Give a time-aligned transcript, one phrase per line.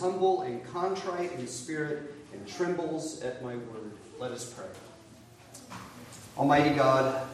[0.00, 3.92] humble and contrite in spirit and trembles at my word.
[4.18, 4.66] Let us pray.
[6.36, 7.26] Almighty God,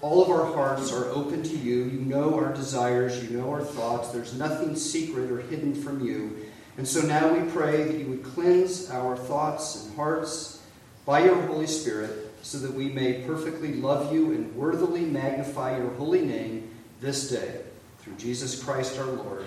[0.00, 1.84] all of our hearts are open to you.
[1.84, 4.10] You know our desires, you know our thoughts.
[4.10, 6.36] There's nothing secret or hidden from you.
[6.76, 10.62] And so now we pray that you would cleanse our thoughts and hearts
[11.04, 15.90] by your Holy Spirit so that we may perfectly love you and worthily magnify your
[15.94, 16.70] holy name
[17.00, 17.60] this day.
[18.00, 19.44] Through Jesus Christ our Lord.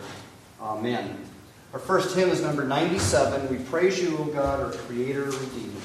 [0.59, 1.30] Amen.
[1.73, 3.49] Our first hymn is number 97.
[3.49, 5.79] We praise you, O God, our Creator, Redeemer.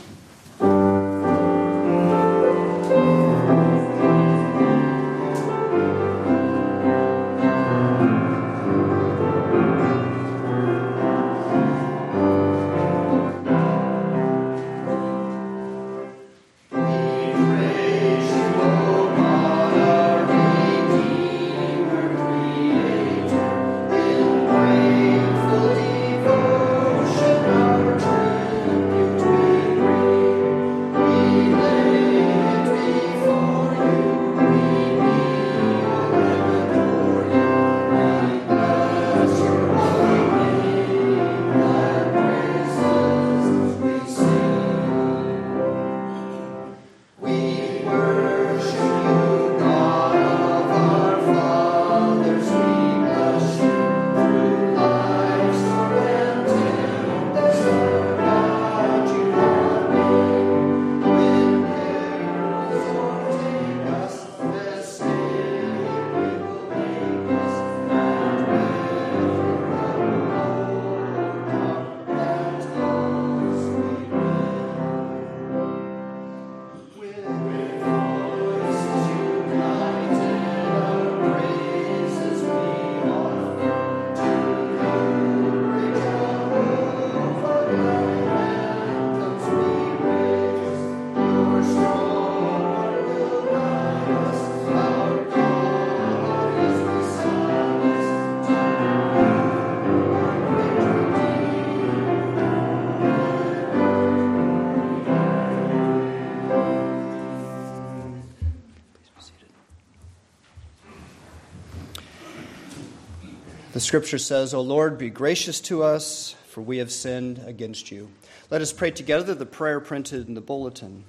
[113.87, 118.11] Scripture says, O Lord, be gracious to us, for we have sinned against you.
[118.51, 121.05] Let us pray together the prayer printed in the bulletin.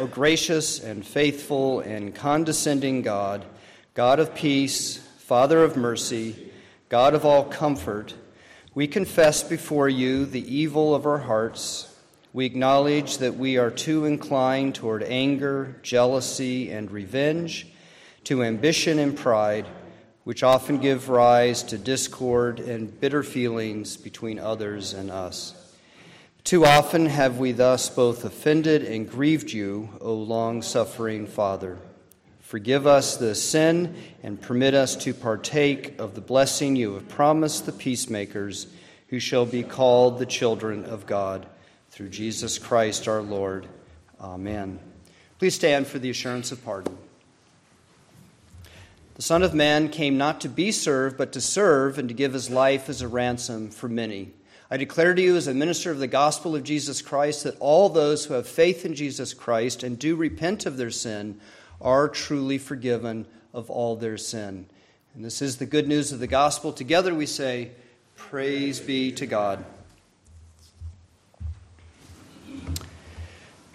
[0.00, 3.44] O gracious and faithful and condescending God,
[3.94, 6.50] God of peace, Father of mercy,
[6.88, 8.14] God of all comfort,
[8.74, 11.94] we confess before you the evil of our hearts.
[12.32, 17.68] We acknowledge that we are too inclined toward anger, jealousy, and revenge,
[18.24, 19.66] to ambition and pride
[20.26, 25.54] which often give rise to discord and bitter feelings between others and us.
[26.42, 31.78] Too often have we thus both offended and grieved you, O long suffering Father.
[32.40, 33.94] Forgive us the sin
[34.24, 38.66] and permit us to partake of the blessing you have promised the peacemakers
[39.10, 41.46] who shall be called the children of God.
[41.90, 43.68] Through Jesus Christ our Lord.
[44.20, 44.80] Amen.
[45.38, 46.98] Please stand for the assurance of pardon.
[49.16, 52.34] The Son of Man came not to be served, but to serve and to give
[52.34, 54.34] his life as a ransom for many.
[54.70, 57.88] I declare to you, as a minister of the gospel of Jesus Christ, that all
[57.88, 61.40] those who have faith in Jesus Christ and do repent of their sin
[61.80, 64.66] are truly forgiven of all their sin.
[65.14, 66.70] And this is the good news of the gospel.
[66.70, 67.70] Together we say,
[68.16, 69.64] Praise be to God.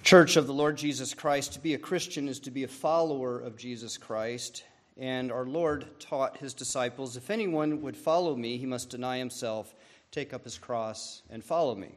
[0.03, 3.39] Church of the Lord Jesus Christ, to be a Christian is to be a follower
[3.39, 4.65] of Jesus Christ.
[4.97, 9.73] And our Lord taught his disciples if anyone would follow me, he must deny himself,
[10.11, 11.95] take up his cross, and follow me.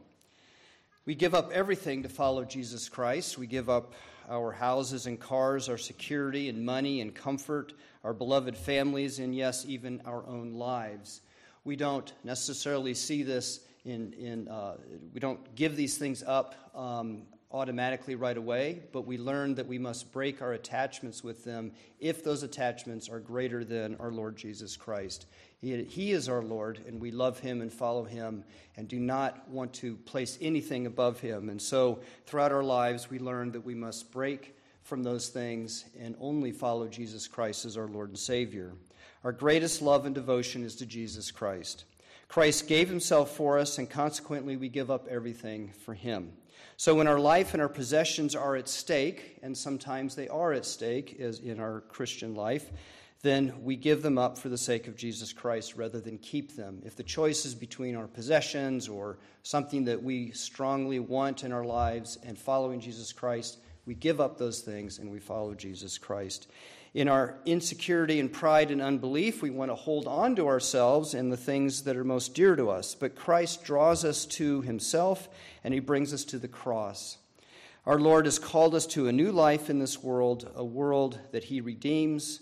[1.07, 3.37] We give up everything to follow Jesus Christ.
[3.37, 3.93] We give up
[4.31, 7.75] our houses and cars, our security and money and comfort,
[8.05, 11.21] our beloved families, and yes, even our own lives.
[11.65, 14.77] We don't necessarily see this in, in uh,
[15.13, 17.23] we don't give these things up um,
[17.55, 21.71] automatically right away, but we learn that we must break our attachments with them
[22.01, 25.27] if those attachments are greater than our Lord Jesus Christ.
[25.63, 28.45] He, is our Lord, and we love him and follow him
[28.77, 31.49] and do not want to place anything above him.
[31.49, 36.17] And so, throughout our lives, we learn that we must break from those things and
[36.21, 38.73] only follow Jesus Christ as our Lord and Savior.
[39.23, 41.85] Our greatest love and devotion is to Jesus Christ.
[42.29, 46.33] Christ gave himself for us, and consequently, we give up everything for him.
[46.77, 50.65] So, when our life and our possessions are at stake, and sometimes they are at
[50.65, 52.71] stake as in our Christian life,
[53.23, 56.83] then we give them up for the sake of Jesus Christ rather than keep them.
[56.85, 61.65] If the choice is between our possessions or something that we strongly want in our
[61.65, 66.49] lives and following Jesus Christ, we give up those things and we follow Jesus Christ.
[66.95, 71.31] In our insecurity and pride and unbelief, we want to hold on to ourselves and
[71.31, 72.95] the things that are most dear to us.
[72.95, 75.29] But Christ draws us to himself
[75.65, 77.19] and he brings us to the cross.
[77.85, 81.45] Our Lord has called us to a new life in this world, a world that
[81.45, 82.41] he redeems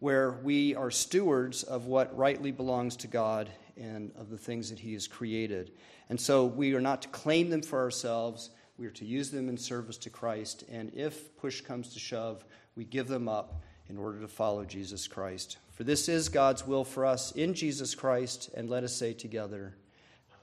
[0.00, 4.78] where we are stewards of what rightly belongs to God and of the things that
[4.78, 5.72] He has created.
[6.10, 9.48] And so we are not to claim them for ourselves, we are to use them
[9.48, 10.64] in service to Christ.
[10.70, 12.44] And if push comes to shove,
[12.76, 15.58] we give them up in order to follow Jesus Christ.
[15.72, 19.74] For this is God's will for us in Jesus Christ, and let us say together,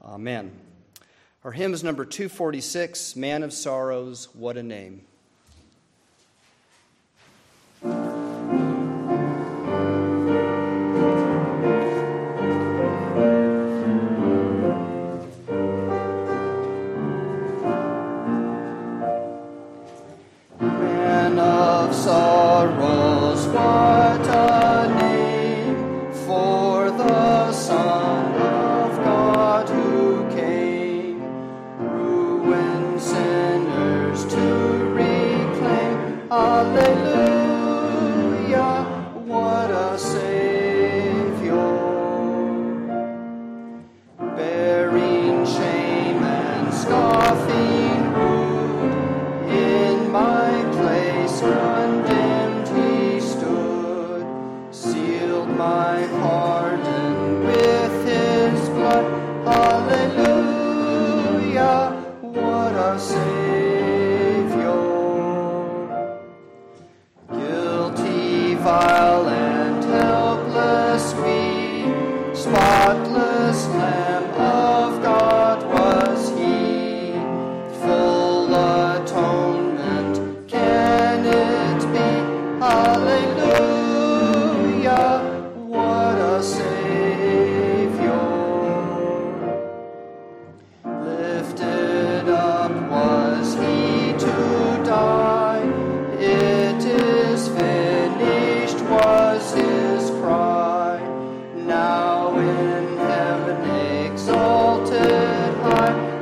[0.03, 0.51] Amen.
[1.43, 5.05] Our hymn is number 246 Man of Sorrows, What a Name.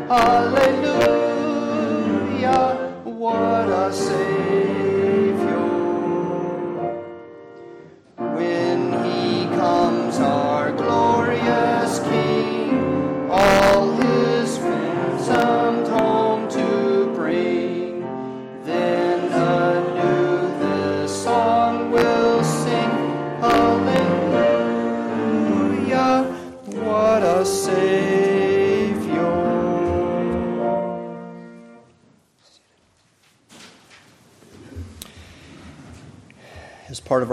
[0.09, 0.68] Part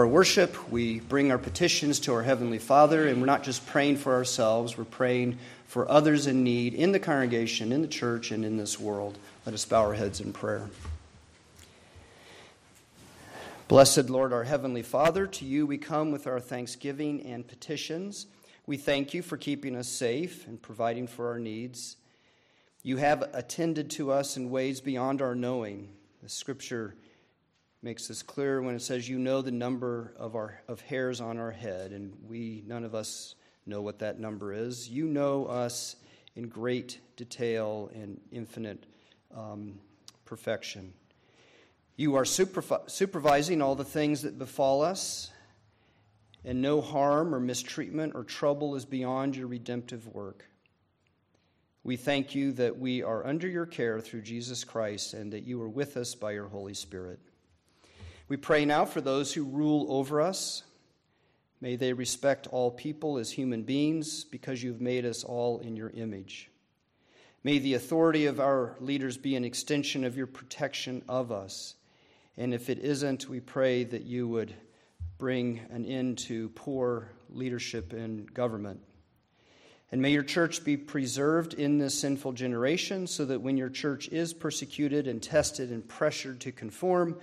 [0.06, 3.96] our worship, we bring our petitions to our Heavenly Father, and we're not just praying
[3.96, 5.36] for ourselves, we're praying
[5.66, 9.18] for others in need in the congregation, in the church, and in this world.
[9.44, 10.70] Let us bow our heads in prayer.
[13.66, 18.28] Blessed Lord, our Heavenly Father, to you we come with our thanksgiving and petitions.
[18.64, 21.96] We thank you for keeping us safe and providing for our needs.
[22.84, 25.88] You have attended to us in ways beyond our knowing.
[26.22, 26.94] The scripture
[27.86, 31.38] makes this clear when it says, You know the number of, our, of hairs on
[31.38, 34.88] our head, and we, none of us, know what that number is.
[34.88, 35.94] You know us
[36.34, 38.86] in great detail and infinite
[39.36, 39.78] um,
[40.24, 40.92] perfection.
[41.94, 45.30] You are supervising all the things that befall us,
[46.44, 50.44] and no harm or mistreatment or trouble is beyond your redemptive work.
[51.84, 55.62] We thank you that we are under your care through Jesus Christ and that you
[55.62, 57.20] are with us by your Holy Spirit.
[58.28, 60.64] We pray now for those who rule over us.
[61.60, 65.90] May they respect all people as human beings because you've made us all in your
[65.90, 66.50] image.
[67.44, 71.76] May the authority of our leaders be an extension of your protection of us.
[72.36, 74.52] And if it isn't, we pray that you would
[75.18, 78.80] bring an end to poor leadership in government.
[79.92, 84.08] And may your church be preserved in this sinful generation so that when your church
[84.08, 87.16] is persecuted and tested and pressured to conform,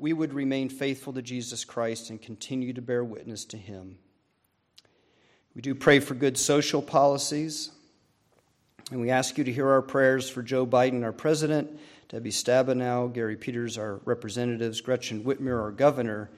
[0.00, 3.98] we would remain faithful to Jesus Christ and continue to bear witness to him.
[5.54, 7.70] We do pray for good social policies.
[8.90, 11.78] And we ask you to hear our prayers for Joe Biden, our president,
[12.08, 16.30] Debbie Stabenow, Gary Peters, our representatives, Gretchen Whitmer, our governor,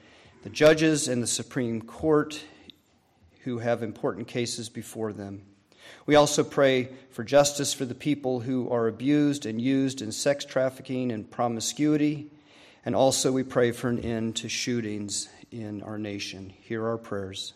[0.43, 2.43] the judges, and the Supreme Court
[3.43, 5.41] who have important cases before them.
[6.05, 10.45] We also pray for justice for the people who are abused and used in sex
[10.45, 12.29] trafficking and promiscuity.
[12.85, 16.49] And also, we pray for an end to shootings in our nation.
[16.49, 17.53] Hear our prayers.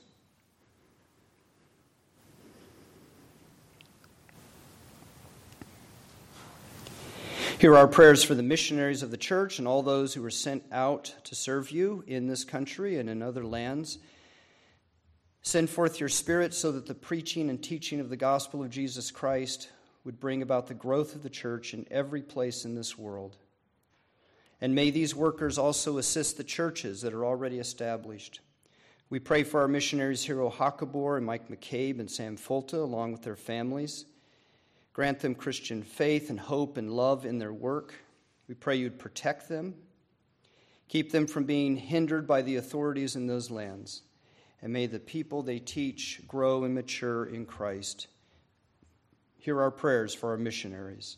[7.60, 10.64] Hear our prayers for the missionaries of the church and all those who were sent
[10.72, 13.98] out to serve you in this country and in other lands.
[15.42, 19.10] Send forth your Spirit so that the preaching and teaching of the gospel of Jesus
[19.10, 19.72] Christ
[20.04, 23.38] would bring about the growth of the church in every place in this world.
[24.60, 28.40] And may these workers also assist the churches that are already established.
[29.10, 33.22] We pray for our missionaries Hero Hakabor and Mike McCabe and Sam Fulta, along with
[33.22, 34.06] their families.
[34.94, 37.94] Grant them Christian faith and hope and love in their work.
[38.48, 39.76] We pray you'd protect them,
[40.88, 44.02] keep them from being hindered by the authorities in those lands,
[44.62, 48.08] and may the people they teach grow and mature in Christ.
[49.38, 51.18] Hear our prayers for our missionaries.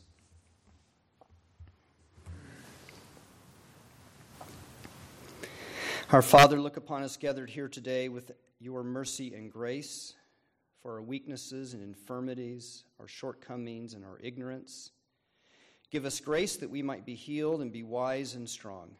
[6.12, 10.14] Our Father, look upon us gathered here today with your mercy and grace
[10.82, 14.90] for our weaknesses and infirmities, our shortcomings and our ignorance.
[15.92, 18.96] Give us grace that we might be healed and be wise and strong.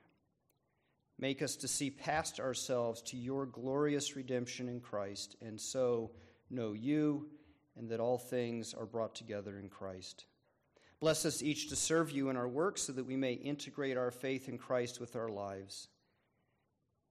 [1.18, 6.12] Make us to see past ourselves to your glorious redemption in Christ, and so
[6.48, 7.28] know you,
[7.76, 10.26] and that all things are brought together in Christ.
[11.00, 14.12] Bless us each to serve you in our work so that we may integrate our
[14.12, 15.88] faith in Christ with our lives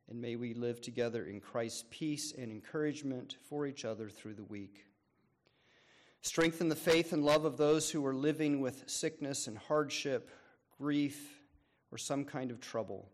[0.10, 4.44] and may we live together in Christ's peace and encouragement for each other through the
[4.44, 4.86] week.
[6.22, 10.30] Strengthen the faith and love of those who are living with sickness and hardship,
[10.78, 11.40] grief,
[11.92, 13.08] or some kind of trouble.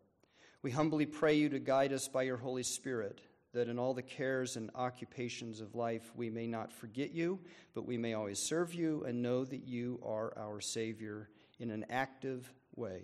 [0.62, 3.22] We humbly pray you to guide us by your Holy Spirit,
[3.54, 7.40] that in all the cares and occupations of life we may not forget you,
[7.74, 11.86] but we may always serve you and know that you are our Savior in an
[11.90, 13.04] active way.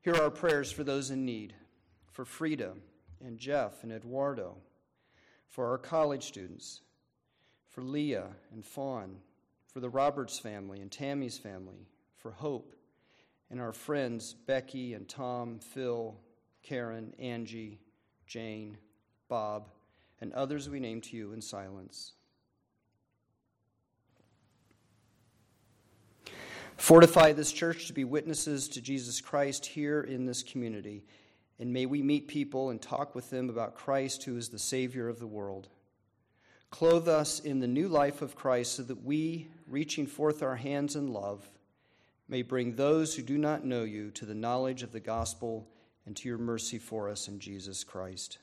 [0.00, 1.54] Hear our prayers for those in need
[2.14, 2.74] for Frida
[3.24, 4.56] and Jeff and Eduardo,
[5.48, 6.80] for our college students,
[7.68, 9.16] for Leah and Fawn,
[9.66, 12.76] for the Roberts family and Tammy's family, for Hope,
[13.50, 16.14] and our friends Becky and Tom, Phil,
[16.62, 17.80] Karen, Angie,
[18.28, 18.78] Jane,
[19.28, 19.68] Bob,
[20.20, 22.12] and others we name to you in silence.
[26.76, 31.04] Fortify this church to be witnesses to Jesus Christ here in this community
[31.58, 35.08] and may we meet people and talk with them about Christ, who is the Savior
[35.08, 35.68] of the world.
[36.70, 40.96] Clothe us in the new life of Christ so that we, reaching forth our hands
[40.96, 41.48] in love,
[42.28, 45.68] may bring those who do not know you to the knowledge of the gospel
[46.06, 48.38] and to your mercy for us in Jesus Christ.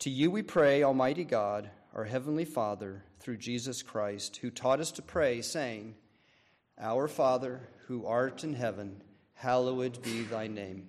[0.00, 4.92] To you we pray, Almighty God, our Heavenly Father, through Jesus Christ, who taught us
[4.92, 5.94] to pray, saying,
[6.78, 9.02] Our Father, who art in heaven,
[9.34, 10.88] hallowed be thy name.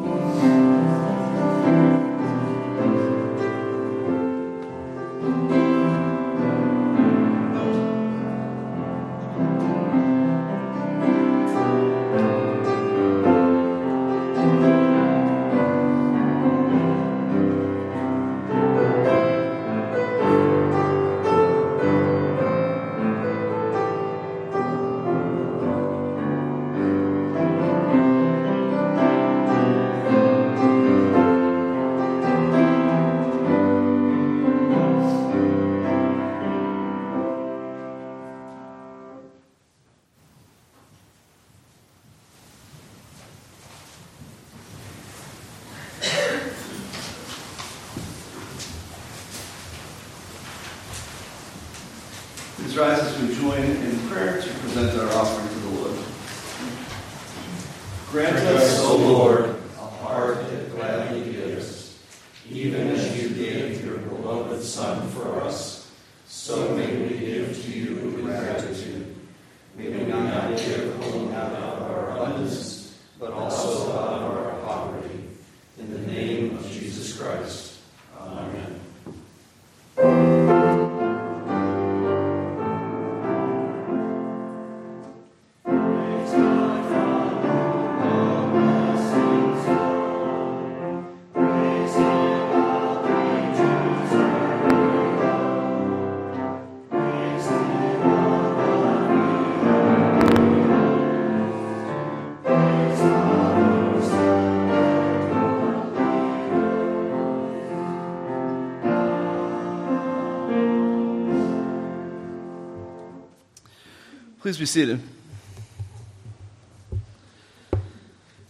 [114.41, 114.99] Please be seated.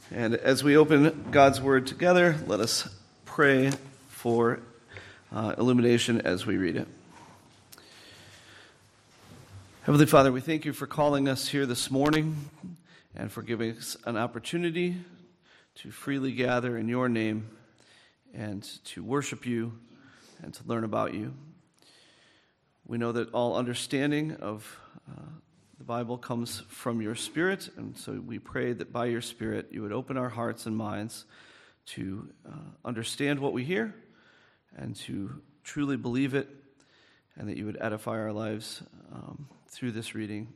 [0.10, 2.88] And as we open God's Word together, let us
[3.26, 3.72] pray
[4.08, 4.62] for
[5.34, 6.88] uh, illumination as we read it.
[9.82, 12.50] Heavenly Father, we thank you for calling us here this morning
[13.14, 14.96] and for giving us an opportunity
[15.76, 17.50] to freely gather in your name
[18.34, 19.74] and to worship you
[20.42, 21.34] and to learn about you.
[22.88, 24.80] We know that all understanding of
[25.12, 25.20] uh,
[25.82, 29.82] the Bible comes from your Spirit, and so we pray that by your Spirit you
[29.82, 31.26] would open our hearts and minds
[31.88, 32.52] to uh,
[32.86, 33.96] understand what we hear
[34.78, 36.48] and to truly believe it,
[37.36, 40.50] and that you would edify our lives um, through this reading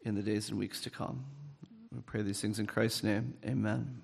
[0.00, 1.26] in the days and weeks to come.
[1.94, 3.34] We pray these things in Christ's name.
[3.44, 4.00] Amen.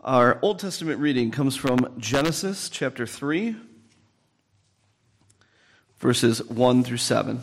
[0.00, 3.56] Our Old Testament reading comes from Genesis chapter 3,
[5.98, 7.42] verses 1 through 7.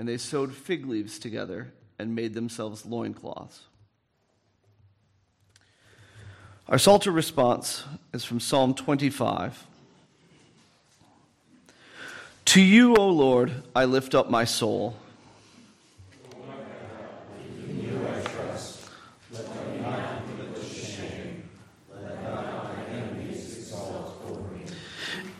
[0.00, 3.66] and they sewed fig leaves together and made themselves loincloths.
[6.70, 7.84] Our Psalter response
[8.14, 9.66] is from Psalm 25.
[12.46, 14.96] To you, O Lord, I lift up my soul.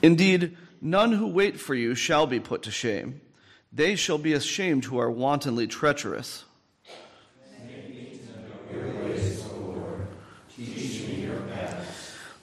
[0.03, 3.23] Indeed, none who wait for you shall be put to shame.
[3.73, 6.45] They shall be ashamed who are wantonly treacherous.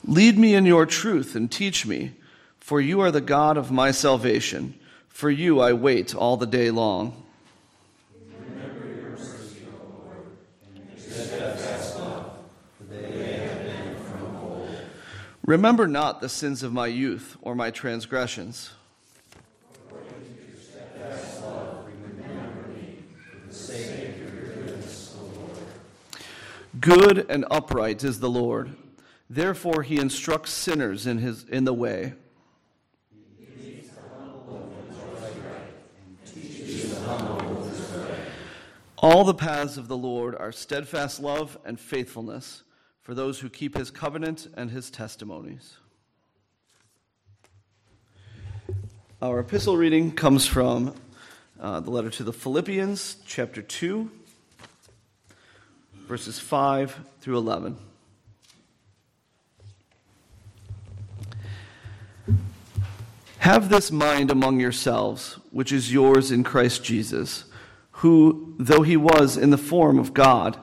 [0.06, 2.14] Lead me in your truth and teach me,
[2.60, 4.74] for you are the God of my salvation.
[5.10, 7.24] For you I wait all the day long.
[15.46, 18.72] Remember not the sins of my youth or my transgressions.
[26.80, 28.76] Good and upright is the Lord.
[29.30, 32.14] Therefore he instructs sinners in, his, in the way.
[38.98, 42.64] All the paths of the Lord are steadfast love and faithfulness
[43.02, 45.78] for those who keep his covenant and his testimonies.
[49.22, 50.96] Our epistle reading comes from
[51.60, 54.12] uh, the letter to the Philippians, chapter 2
[56.08, 57.76] verses 5 through 11.
[63.40, 67.44] Have this mind among yourselves, which is yours in Christ Jesus,
[67.92, 70.58] who, though he was in the form of God,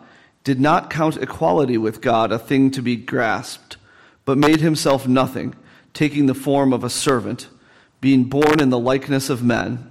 [0.45, 3.77] did not count equality with God a thing to be grasped,
[4.25, 5.55] but made himself nothing,
[5.93, 7.49] taking the form of a servant,
[8.01, 9.91] being born in the likeness of men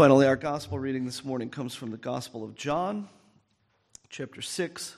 [0.00, 3.06] Finally, our gospel reading this morning comes from the Gospel of John,
[4.08, 4.96] chapter 6,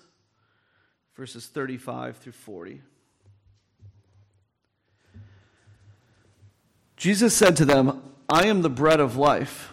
[1.17, 2.83] verses 35 through 40.
[6.97, 9.73] Jesus said to them, I am the bread of life.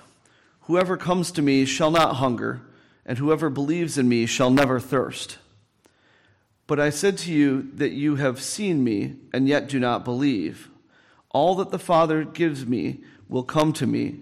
[0.62, 2.62] Whoever comes to me shall not hunger,
[3.06, 5.38] and whoever believes in me shall never thirst.
[6.66, 10.72] But I said to you that you have seen me, and yet do not believe.
[11.30, 14.22] All that the Father gives me will come to me,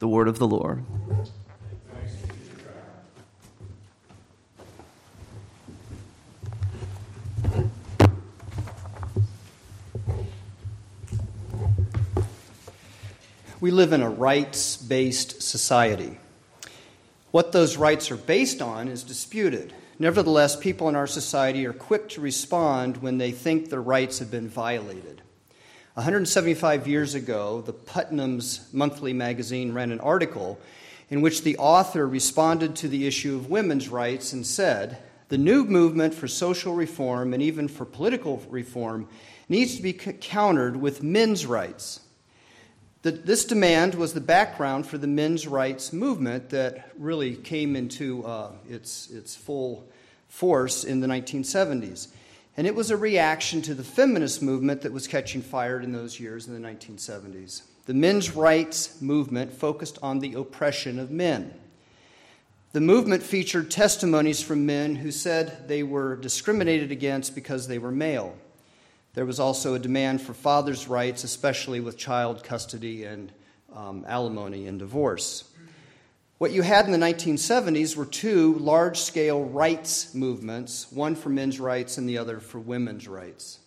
[0.00, 0.82] The word of the Lord.
[13.60, 16.18] We live in a rights based society.
[17.30, 19.74] What those rights are based on is disputed.
[19.98, 24.30] Nevertheless, people in our society are quick to respond when they think their rights have
[24.30, 25.19] been violated.
[26.00, 30.58] 175 years ago, the Putnam's Monthly magazine ran an article
[31.10, 34.96] in which the author responded to the issue of women's rights and said,
[35.28, 39.08] The new movement for social reform and even for political reform
[39.50, 42.00] needs to be countered with men's rights.
[43.02, 48.24] The, this demand was the background for the men's rights movement that really came into
[48.24, 49.86] uh, its, its full
[50.28, 52.08] force in the 1970s.
[52.60, 56.20] And it was a reaction to the feminist movement that was catching fire in those
[56.20, 57.62] years in the 1970s.
[57.86, 61.54] The men's rights movement focused on the oppression of men.
[62.72, 67.90] The movement featured testimonies from men who said they were discriminated against because they were
[67.90, 68.36] male.
[69.14, 73.32] There was also a demand for fathers' rights, especially with child custody and
[73.74, 75.49] um, alimony and divorce.
[76.40, 81.60] What you had in the 1970s were two large scale rights movements, one for men's
[81.60, 83.58] rights and the other for women's rights.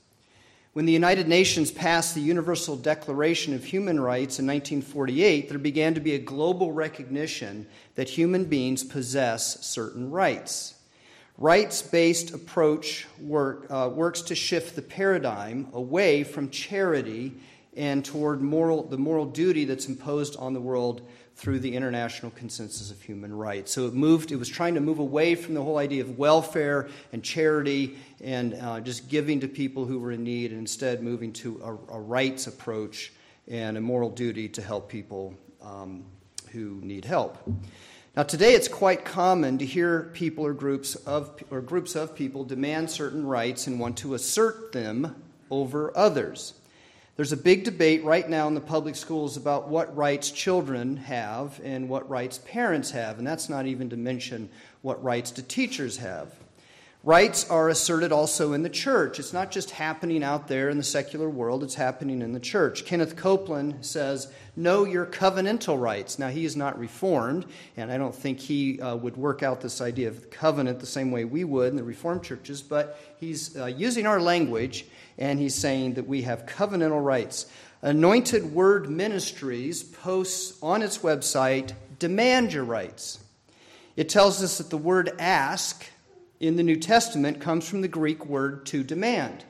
[0.74, 5.94] When the United Nations passed the Universal Declaration of Human Rights in 1948, there began
[5.94, 10.74] to be a global recognition that human beings possess certain rights.
[11.38, 17.36] Rights based approach work, uh, works to shift the paradigm away from charity
[17.76, 22.92] and toward moral, the moral duty that's imposed on the world through the international consensus
[22.92, 23.72] of human rights.
[23.72, 26.88] So it moved, it was trying to move away from the whole idea of welfare
[27.12, 31.34] and charity and uh, just giving to people who were in need, and instead moving
[31.34, 33.12] to a, a rights approach
[33.48, 36.06] and a moral duty to help people um,
[36.52, 37.38] who need help.
[38.16, 42.44] Now, today it's quite common to hear people or groups of, or groups of people
[42.44, 45.16] demand certain rights and want to assert them
[45.50, 46.54] over others.
[47.16, 51.62] There's a big debate right now in the public schools about what rights children have
[51.64, 54.50] and what rights parents have, and that's not even to mention
[54.82, 56.34] what rights do teachers have.
[57.04, 59.20] Rights are asserted also in the church.
[59.20, 62.84] It's not just happening out there in the secular world, it's happening in the church.
[62.86, 66.18] Kenneth Copeland says, Know your covenantal rights.
[66.18, 67.46] Now, he is not reformed,
[67.78, 71.12] and I don't think he uh, would work out this idea of covenant the same
[71.12, 74.86] way we would in the reformed churches, but he's uh, using our language
[75.18, 77.46] and he's saying that we have covenantal rights.
[77.82, 83.20] Anointed Word Ministries posts on its website, Demand your rights.
[83.96, 85.86] It tells us that the word ask
[86.40, 89.46] in the New Testament comes from the Greek word to demand.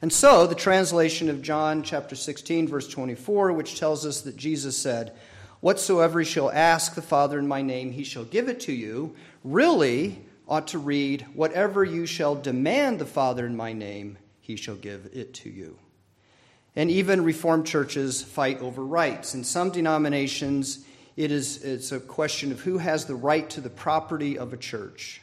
[0.00, 4.76] And so, the translation of John chapter 16, verse 24, which tells us that Jesus
[4.76, 5.12] said,
[5.60, 9.14] Whatsoever he shall ask the Father in my name, he shall give it to you,
[9.44, 14.74] really ought to read, Whatever you shall demand the Father in my name, he shall
[14.74, 15.78] give it to you.
[16.76, 19.34] And even Reformed churches fight over rights.
[19.34, 20.84] In some denominations,
[21.16, 24.56] it is, it's a question of who has the right to the property of a
[24.56, 25.22] church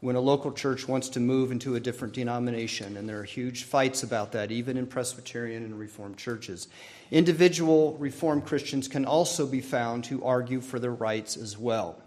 [0.00, 3.64] when a local church wants to move into a different denomination, and there are huge
[3.64, 6.68] fights about that, even in Presbyterian and Reformed churches.
[7.10, 12.00] Individual Reformed Christians can also be found who argue for their rights as well.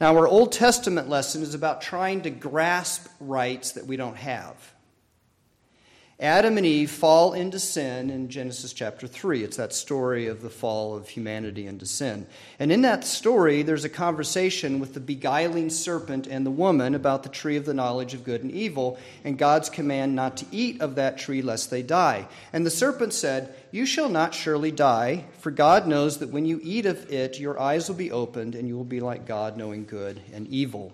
[0.00, 4.73] Now, our Old Testament lesson is about trying to grasp rights that we don't have.
[6.20, 9.42] Adam and Eve fall into sin in Genesis chapter 3.
[9.42, 12.28] It's that story of the fall of humanity into sin.
[12.60, 17.24] And in that story, there's a conversation with the beguiling serpent and the woman about
[17.24, 20.80] the tree of the knowledge of good and evil, and God's command not to eat
[20.80, 22.28] of that tree lest they die.
[22.52, 26.60] And the serpent said, You shall not surely die, for God knows that when you
[26.62, 29.84] eat of it, your eyes will be opened, and you will be like God, knowing
[29.84, 30.92] good and evil.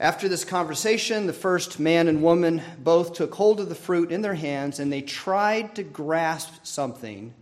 [0.00, 4.22] After this conversation, the first man and woman both took hold of the fruit in
[4.22, 7.34] their hands and they tried to grasp something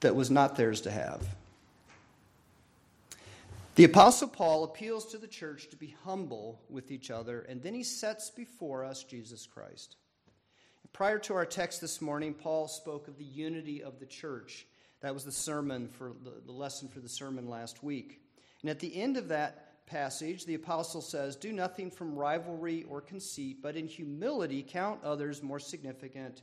[0.00, 1.36] that was not theirs to have.
[3.74, 7.74] The Apostle Paul appeals to the church to be humble with each other, and then
[7.74, 9.96] he sets before us Jesus Christ.
[10.94, 14.66] Prior to our text this morning, Paul spoke of the unity of the church
[15.02, 16.12] That was the sermon for
[16.46, 18.22] the, lesson for the sermon last week.
[18.62, 23.00] And at the end of that passage, the apostle says, Do nothing from rivalry or
[23.00, 26.42] conceit, but in humility count others more significant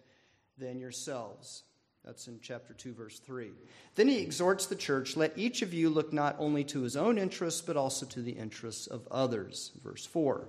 [0.57, 1.63] than yourselves.
[2.03, 3.51] That's in chapter 2, verse 3.
[3.95, 7.17] Then he exhorts the church let each of you look not only to his own
[7.17, 9.71] interests, but also to the interests of others.
[9.81, 10.47] Verse 4.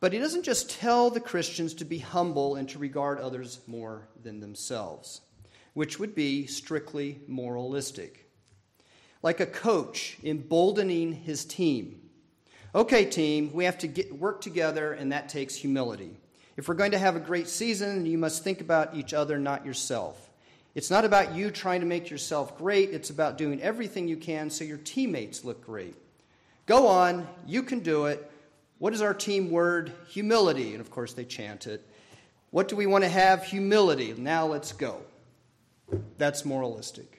[0.00, 4.08] But he doesn't just tell the Christians to be humble and to regard others more
[4.22, 5.22] than themselves,
[5.74, 8.25] which would be strictly moralistic.
[9.26, 12.00] Like a coach emboldening his team.
[12.76, 16.16] Okay, team, we have to get, work together, and that takes humility.
[16.56, 19.66] If we're going to have a great season, you must think about each other, not
[19.66, 20.30] yourself.
[20.76, 24.48] It's not about you trying to make yourself great, it's about doing everything you can
[24.48, 25.96] so your teammates look great.
[26.66, 28.30] Go on, you can do it.
[28.78, 29.92] What is our team word?
[30.10, 30.70] Humility.
[30.70, 31.84] And of course, they chant it.
[32.50, 33.42] What do we want to have?
[33.42, 34.14] Humility.
[34.16, 35.00] Now let's go.
[36.16, 37.15] That's moralistic.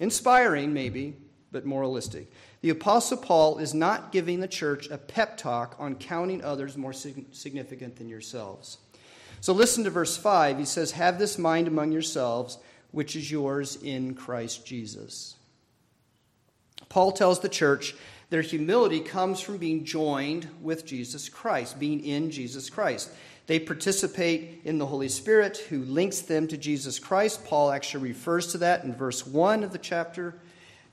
[0.00, 1.16] Inspiring, maybe,
[1.50, 2.30] but moralistic.
[2.60, 6.92] The Apostle Paul is not giving the church a pep talk on counting others more
[6.92, 8.78] significant than yourselves.
[9.40, 10.58] So listen to verse 5.
[10.58, 12.58] He says, Have this mind among yourselves,
[12.90, 15.36] which is yours in Christ Jesus.
[16.88, 17.94] Paul tells the church
[18.30, 23.10] their humility comes from being joined with Jesus Christ, being in Jesus Christ.
[23.48, 27.46] They participate in the Holy Spirit who links them to Jesus Christ.
[27.46, 30.34] Paul actually refers to that in verse 1 of the chapter.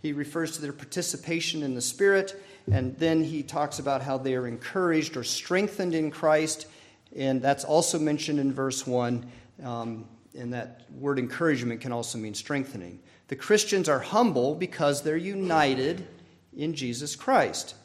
[0.01, 2.41] He refers to their participation in the Spirit,
[2.71, 6.67] and then he talks about how they are encouraged or strengthened in Christ,
[7.13, 9.29] and that's also mentioned in verse 1.
[9.61, 13.01] Um, and that word encouragement can also mean strengthening.
[13.27, 16.07] The Christians are humble because they're united
[16.55, 17.75] in Jesus Christ.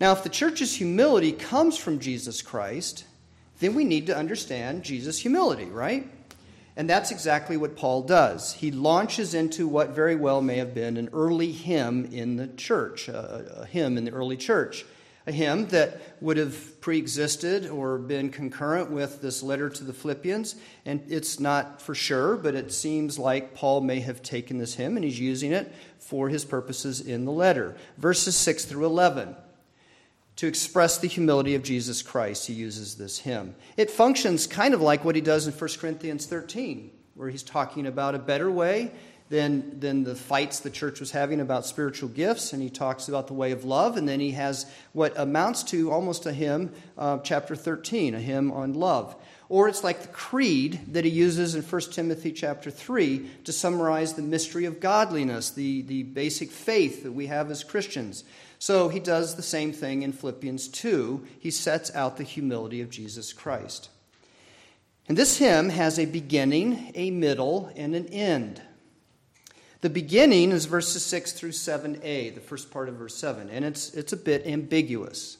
[0.00, 3.04] Now, if the church's humility comes from Jesus Christ,
[3.62, 6.10] then we need to understand Jesus' humility, right?
[6.76, 8.54] And that's exactly what Paul does.
[8.54, 13.08] He launches into what very well may have been an early hymn in the church,
[13.08, 14.86] a, hymn in the early church,
[15.26, 19.92] a hymn that would have pre existed or been concurrent with this letter to the
[19.92, 20.56] Philippians.
[20.86, 24.96] And it's not for sure, but it seems like Paul may have taken this hymn
[24.96, 27.76] and he's using it for his purposes in the letter.
[27.98, 29.36] Verses 6 through 11.
[30.36, 33.54] To express the humility of Jesus Christ, he uses this hymn.
[33.76, 37.86] It functions kind of like what he does in 1 Corinthians 13, where he's talking
[37.86, 38.92] about a better way
[39.32, 43.28] than, than the fights the church was having about spiritual gifts, and he talks about
[43.28, 47.18] the way of love, and then he has what amounts to almost a hymn, uh,
[47.18, 49.16] chapter 13, a hymn on love.
[49.52, 54.14] Or it's like the creed that he uses in 1 Timothy chapter 3 to summarize
[54.14, 58.24] the mystery of godliness, the, the basic faith that we have as Christians.
[58.58, 61.26] So he does the same thing in Philippians 2.
[61.38, 63.90] He sets out the humility of Jesus Christ.
[65.06, 68.62] And this hymn has a beginning, a middle, and an end.
[69.82, 73.92] The beginning is verses 6 through 7a, the first part of verse 7, and it's,
[73.92, 75.36] it's a bit ambiguous.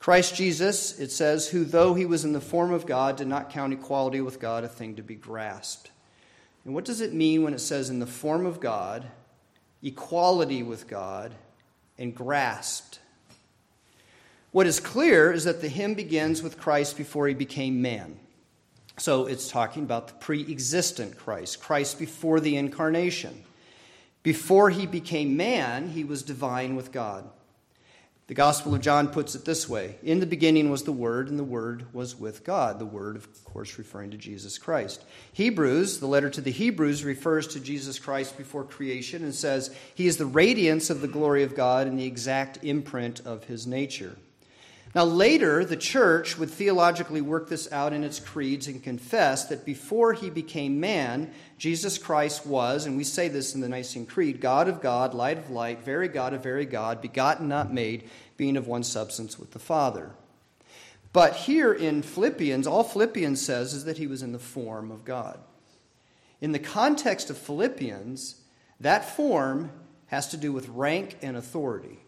[0.00, 3.50] Christ Jesus, it says, who though he was in the form of God, did not
[3.50, 5.90] count equality with God a thing to be grasped.
[6.64, 9.06] And what does it mean when it says in the form of God,
[9.82, 11.34] equality with God,
[12.00, 12.98] and grasped.
[14.52, 18.18] What is clear is that the hymn begins with Christ before he became man.
[18.96, 23.44] So it's talking about the pre existent Christ, Christ before the incarnation.
[24.22, 27.28] Before he became man, he was divine with God.
[28.30, 31.36] The Gospel of John puts it this way In the beginning was the Word, and
[31.36, 32.78] the Word was with God.
[32.78, 35.02] The Word, of course, referring to Jesus Christ.
[35.32, 40.06] Hebrews, the letter to the Hebrews, refers to Jesus Christ before creation and says, He
[40.06, 44.14] is the radiance of the glory of God and the exact imprint of His nature.
[44.92, 49.64] Now, later, the church would theologically work this out in its creeds and confess that
[49.64, 54.40] before he became man, Jesus Christ was, and we say this in the Nicene Creed,
[54.40, 58.56] God of God, light of light, very God of very God, begotten, not made, being
[58.56, 60.10] of one substance with the Father.
[61.12, 65.04] But here in Philippians, all Philippians says is that he was in the form of
[65.04, 65.38] God.
[66.40, 68.40] In the context of Philippians,
[68.80, 69.70] that form
[70.06, 72.00] has to do with rank and authority.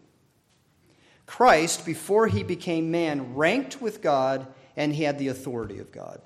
[1.25, 6.21] Christ, before he became man, ranked with God and he had the authority of God.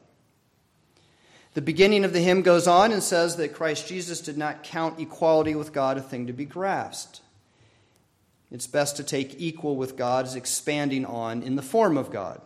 [1.53, 4.99] The beginning of the hymn goes on and says that Christ Jesus did not count
[4.99, 7.21] equality with God a thing to be grasped.
[8.51, 12.41] It's best to take equal with God as expanding on in the form of God.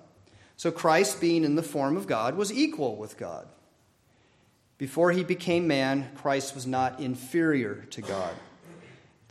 [0.57, 3.47] So Christ, being in the form of God, was equal with God.
[4.77, 8.33] Before he became man, Christ was not inferior to God.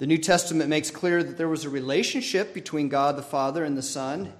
[0.00, 3.76] The New Testament makes clear that there was a relationship between God the Father and
[3.76, 4.32] the Son,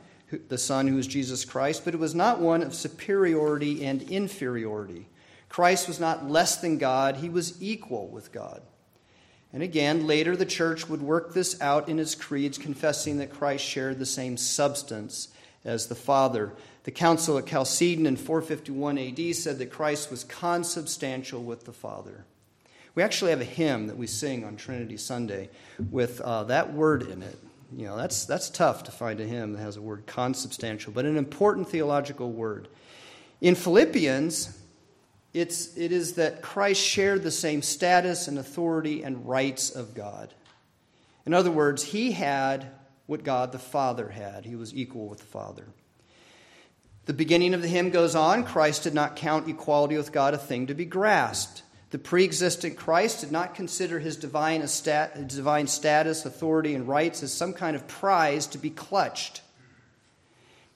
[0.49, 5.07] the Son who is Jesus Christ, but it was not one of superiority and inferiority.
[5.51, 8.63] Christ was not less than God, he was equal with God.
[9.53, 13.63] And again, later the church would work this out in its creeds, confessing that Christ
[13.63, 15.29] shared the same substance
[15.63, 16.55] as the Father.
[16.85, 22.25] The Council at Chalcedon in 451 AD said that Christ was consubstantial with the Father.
[22.95, 25.49] We actually have a hymn that we sing on Trinity Sunday
[25.91, 27.39] with uh, that word in it.
[27.77, 31.05] You know, that's, that's tough to find a hymn that has a word consubstantial, but
[31.05, 32.69] an important theological word.
[33.41, 34.59] In Philippians,
[35.33, 40.35] it's, it is that Christ shared the same status and authority and rights of God.
[41.25, 42.67] In other words, he had
[43.07, 45.67] what God the Father had, he was equal with the Father.
[47.07, 50.39] The beginning of the hymn goes on Christ did not count equality with God a
[50.39, 51.63] thing to be grasped.
[51.91, 57.33] The pre existent Christ did not consider his divine, divine status, authority, and rights as
[57.33, 59.43] some kind of prize to be clutched.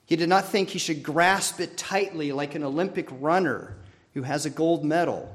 [0.07, 3.77] He did not think he should grasp it tightly like an Olympic runner
[4.13, 5.35] who has a gold medal.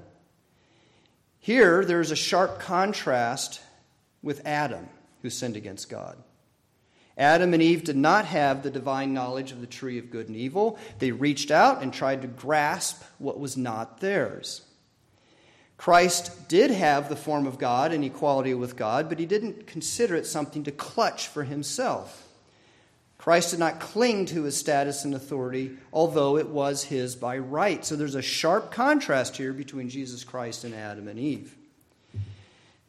[1.39, 3.61] Here, there's a sharp contrast
[4.21, 4.89] with Adam,
[5.21, 6.17] who sinned against God.
[7.17, 10.37] Adam and Eve did not have the divine knowledge of the tree of good and
[10.37, 10.77] evil.
[10.99, 14.61] They reached out and tried to grasp what was not theirs.
[15.79, 20.13] Christ did have the form of God and equality with God, but he didn't consider
[20.17, 22.27] it something to clutch for himself.
[23.17, 27.85] Christ did not cling to his status and authority, although it was his by right.
[27.85, 31.55] So there's a sharp contrast here between Jesus Christ and Adam and Eve.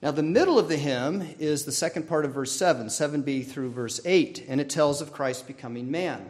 [0.03, 3.71] Now, the middle of the hymn is the second part of verse 7, 7b through
[3.71, 6.29] verse 8, and it tells of Christ becoming man.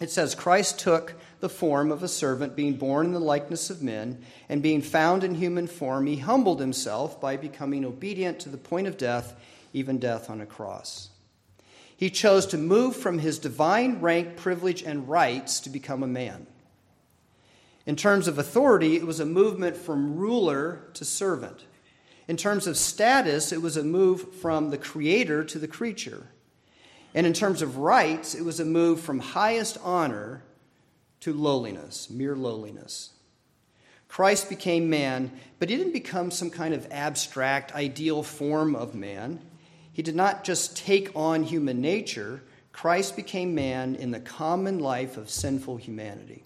[0.00, 3.82] It says, Christ took the form of a servant, being born in the likeness of
[3.82, 8.56] men, and being found in human form, he humbled himself by becoming obedient to the
[8.56, 9.34] point of death,
[9.72, 11.10] even death on a cross.
[11.96, 16.46] He chose to move from his divine rank, privilege, and rights to become a man.
[17.86, 21.64] In terms of authority, it was a movement from ruler to servant.
[22.28, 26.28] In terms of status, it was a move from the creator to the creature.
[27.14, 30.42] And in terms of rights, it was a move from highest honor
[31.20, 33.10] to lowliness, mere lowliness.
[34.08, 39.40] Christ became man, but he didn't become some kind of abstract, ideal form of man.
[39.92, 42.42] He did not just take on human nature,
[42.72, 46.44] Christ became man in the common life of sinful humanity.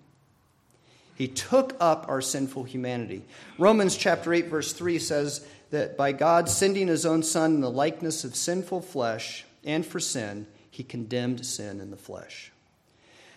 [1.14, 3.22] He took up our sinful humanity.
[3.58, 7.70] Romans chapter 8 verse 3 says that by God sending his own son in the
[7.70, 12.52] likeness of sinful flesh and for sin, he condemned sin in the flesh.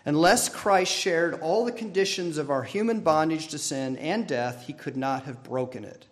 [0.06, 4.74] Unless Christ shared all the conditions of our human bondage to sin and death, he
[4.74, 6.06] could not have broken it.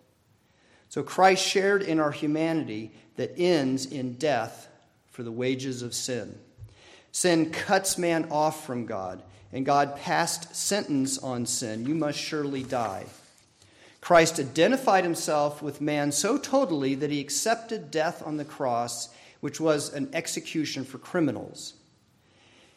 [0.88, 4.68] So Christ shared in our humanity that ends in death
[5.10, 6.38] for the wages of sin.
[7.12, 9.22] Sin cuts man off from God,
[9.52, 11.86] and God passed sentence on sin.
[11.86, 13.06] You must surely die.
[14.00, 19.08] Christ identified himself with man so totally that he accepted death on the cross,
[19.44, 21.74] which was an execution for criminals.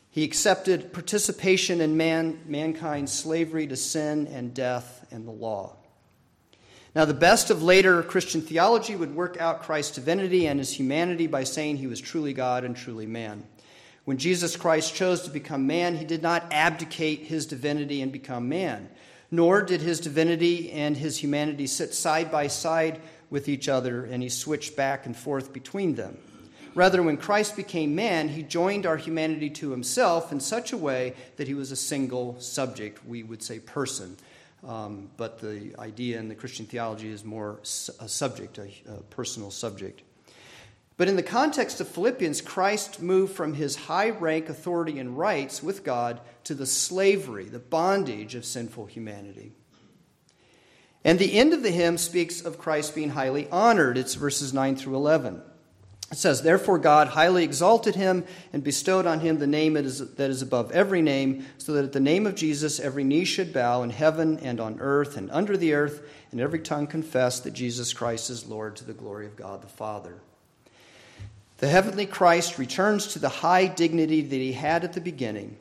[0.09, 5.77] He accepted participation in man, mankind's slavery to sin and death and the law.
[6.93, 11.25] Now, the best of later Christian theology would work out Christ's divinity and his humanity
[11.25, 13.45] by saying he was truly God and truly man.
[14.03, 18.49] When Jesus Christ chose to become man, he did not abdicate his divinity and become
[18.49, 18.89] man,
[19.31, 22.99] nor did his divinity and his humanity sit side by side
[23.29, 26.17] with each other and he switched back and forth between them.
[26.77, 31.15] Rather, when Christ became man, he joined our humanity to himself in such a way
[31.37, 34.15] that he was a single subject, we would say person,
[34.63, 37.59] um, but the idea in the Christian theology is more
[37.99, 40.03] a subject, a, a personal subject.
[40.97, 45.63] But in the context of Philippians, Christ moved from his high rank, authority, and rights
[45.63, 49.51] with God to the slavery, the bondage of sinful humanity.
[51.03, 53.97] And the end of the hymn speaks of Christ being highly honored.
[53.97, 55.41] It's verses 9 through 11.
[56.11, 60.41] It says, Therefore God highly exalted him and bestowed on him the name that is,
[60.41, 63.89] above every name, so that at the name of Jesus every knee should bow in
[63.89, 68.29] heaven and on earth and under the earth, and every tongue confess that Jesus Christ
[68.29, 70.15] is Lord to the glory of God the Father.
[71.57, 75.57] The heavenly Christ returns to the high dignity that he had at the beginning.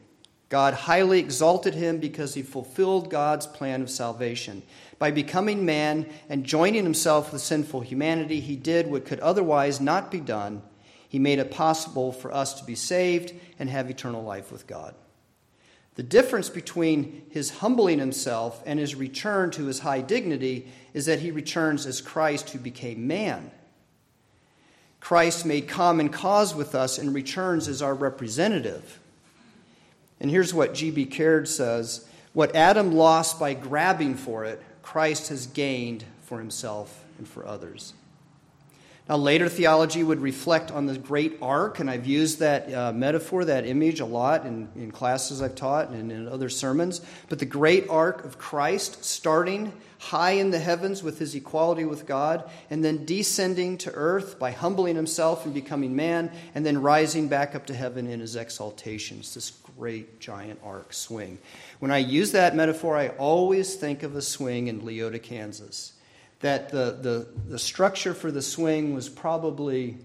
[0.49, 4.63] God highly exalted him because he fulfilled God's plan of salvation.
[4.99, 10.11] By becoming man and joining himself with sinful humanity, he did what could otherwise not
[10.11, 10.63] be done.
[11.09, 14.95] He made it possible for us to be saved and have eternal life with God.
[15.97, 21.21] The difference between his humbling himself and his return to his high dignity is that
[21.21, 23.51] he returns as Christ who became man.
[25.01, 29.01] Christ made common cause with us and returns as our representative.
[30.21, 31.07] And here's what G.B.
[31.07, 37.27] Caird says What Adam lost by grabbing for it, Christ has gained for himself and
[37.27, 37.93] for others.
[39.09, 43.45] Now, later theology would reflect on the great arc, and I've used that uh, metaphor,
[43.45, 47.01] that image, a lot in, in classes I've taught and in other sermons.
[47.29, 52.07] But the great arc of Christ starting high in the heavens with his equality with
[52.07, 57.27] God, and then descending to earth by humbling himself and becoming man, and then rising
[57.27, 59.19] back up to heaven in his exaltation.
[59.19, 61.39] It's this great giant arc swing.
[61.79, 65.93] When I use that metaphor, I always think of a swing in Leoti, Kansas
[66.41, 69.97] that the, the, the structure for the swing was probably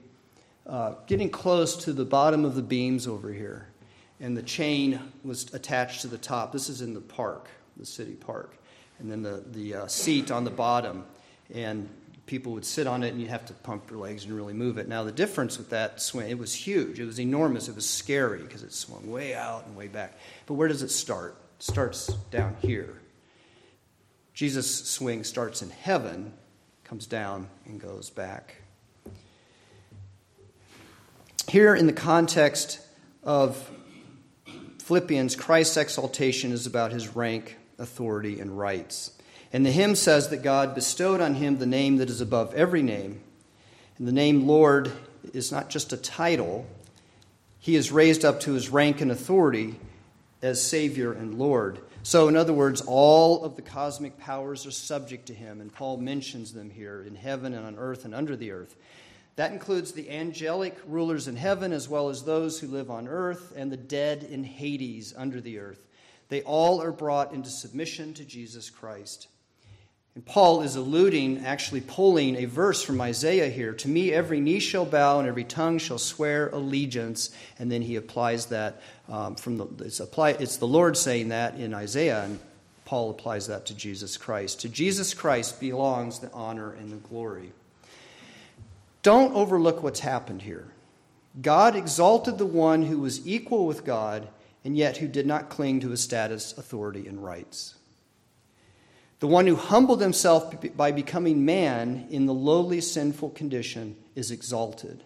[0.65, 3.67] uh, getting close to the bottom of the beams over here.
[4.19, 6.51] And the chain was attached to the top.
[6.51, 8.55] This is in the park, the city park.
[8.99, 11.05] And then the, the uh, seat on the bottom.
[11.53, 11.89] And
[12.27, 14.77] people would sit on it and you'd have to pump your legs and really move
[14.77, 14.87] it.
[14.87, 16.99] Now, the difference with that swing, it was huge.
[16.99, 17.67] It was enormous.
[17.67, 20.17] It was scary because it swung way out and way back.
[20.45, 21.35] But where does it start?
[21.61, 22.99] Starts down here.
[24.33, 26.33] Jesus' swing starts in heaven,
[26.83, 28.55] comes down, and goes back.
[31.47, 32.79] Here, in the context
[33.23, 33.69] of
[34.79, 39.11] Philippians, Christ's exaltation is about his rank, authority, and rights.
[39.53, 42.81] And the hymn says that God bestowed on him the name that is above every
[42.81, 43.21] name.
[43.99, 44.91] And the name Lord
[45.31, 46.65] is not just a title,
[47.59, 49.75] he is raised up to his rank and authority
[50.41, 51.79] as Savior and Lord.
[52.03, 55.97] So, in other words, all of the cosmic powers are subject to him, and Paul
[55.97, 58.75] mentions them here in heaven and on earth and under the earth.
[59.35, 63.53] That includes the angelic rulers in heaven, as well as those who live on earth,
[63.55, 65.87] and the dead in Hades under the earth.
[66.29, 69.27] They all are brought into submission to Jesus Christ.
[70.15, 73.73] And Paul is alluding, actually pulling a verse from Isaiah here.
[73.73, 77.29] To me, every knee shall bow and every tongue shall swear allegiance.
[77.59, 81.55] And then he applies that um, from the, it's, apply, it's the Lord saying that
[81.55, 82.39] in Isaiah, and
[82.83, 84.59] Paul applies that to Jesus Christ.
[84.61, 87.53] To Jesus Christ belongs the honor and the glory.
[89.03, 90.67] Don't overlook what's happened here.
[91.41, 94.27] God exalted the one who was equal with God
[94.65, 97.75] and yet who did not cling to his status, authority, and rights.
[99.21, 105.03] The one who humbled himself by becoming man in the lowly, sinful condition is exalted.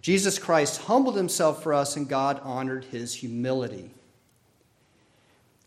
[0.00, 3.90] Jesus Christ humbled himself for us, and God honored his humility.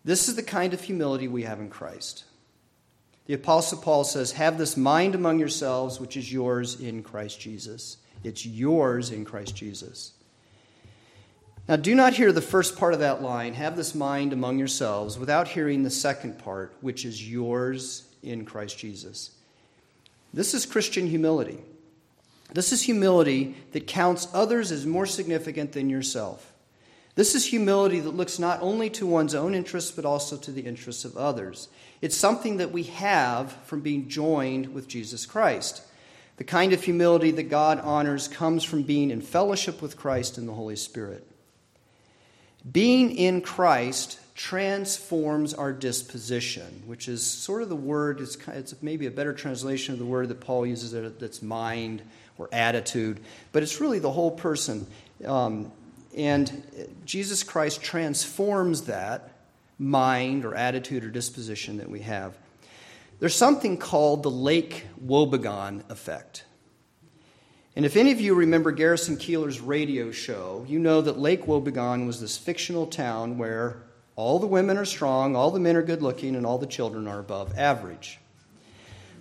[0.04, 2.24] This is the kind of humility we have in Christ.
[3.28, 7.98] The Apostle Paul says, Have this mind among yourselves, which is yours in Christ Jesus.
[8.24, 10.13] It's yours in Christ Jesus.
[11.68, 15.18] Now, do not hear the first part of that line, have this mind among yourselves,
[15.18, 19.32] without hearing the second part, which is yours in Christ Jesus.
[20.34, 21.60] This is Christian humility.
[22.54, 26.52] This is humility that counts others as more significant than yourself.
[27.16, 30.64] This is humility that looks not only to one's own interests, but also to the
[30.64, 31.70] interests of others.
[32.02, 35.84] It's something that we have from being joined with Jesus Christ.
[36.38, 40.48] The kind of humility that God honors comes from being in fellowship with Christ and
[40.48, 41.26] the Holy Spirit.
[42.72, 49.06] Being in Christ transforms our disposition, which is sort of the word, it's, it's maybe
[49.06, 52.02] a better translation of the word that Paul uses that's mind
[52.38, 53.20] or attitude,
[53.52, 54.88] but it's really the whole person.
[55.26, 55.72] Um,
[56.16, 56.64] and
[57.06, 59.30] Jesus Christ transforms that
[59.78, 62.38] mind or attitude or disposition that we have.
[63.20, 66.46] There's something called the Lake Wobegon effect.
[67.76, 72.06] And if any of you remember Garrison Keillor's radio show, you know that Lake Wobegon
[72.06, 73.82] was this fictional town where
[74.16, 77.08] all the women are strong, all the men are good looking, and all the children
[77.08, 78.20] are above average.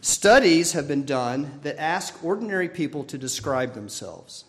[0.03, 4.45] Studies have been done that ask ordinary people to describe themselves.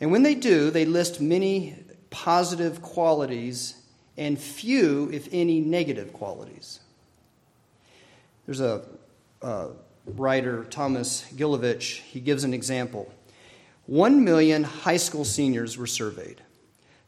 [0.00, 1.76] And when they do, they list many
[2.10, 3.80] positive qualities
[4.18, 6.80] and few, if any, negative qualities.
[8.44, 8.82] There's a,
[9.40, 9.68] a
[10.16, 13.12] writer, Thomas Gilovich, he gives an example.
[13.86, 16.42] One million high school seniors were surveyed.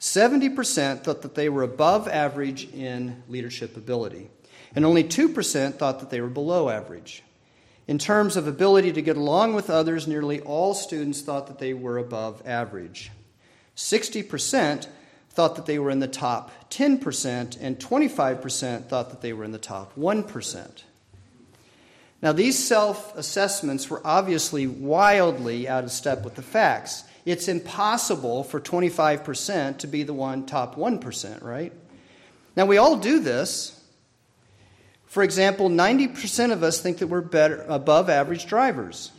[0.00, 4.30] 70% thought that they were above average in leadership ability,
[4.74, 7.22] and only 2% thought that they were below average.
[7.86, 11.74] In terms of ability to get along with others, nearly all students thought that they
[11.74, 13.10] were above average.
[13.76, 14.86] 60%
[15.30, 19.52] thought that they were in the top 10%, and 25% thought that they were in
[19.52, 20.82] the top 1%.
[22.22, 27.04] Now, these self assessments were obviously wildly out of step with the facts.
[27.24, 31.72] It's impossible for 25% to be the one top 1%, right?
[32.56, 33.76] Now, we all do this.
[35.06, 39.10] For example, 90% of us think that we're better above average drivers.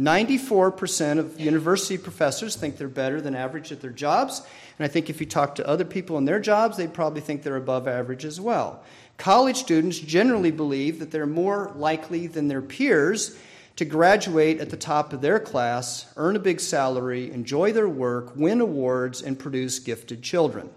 [0.00, 4.42] 94% of university professors think they're better than average at their jobs.
[4.78, 7.42] And I think if you talk to other people in their jobs, they'd probably think
[7.42, 8.84] they're above average as well.
[9.18, 13.36] College students generally believe that they're more likely than their peers
[13.74, 18.34] to graduate at the top of their class, earn a big salary, enjoy their work,
[18.36, 20.70] win awards, and produce gifted children.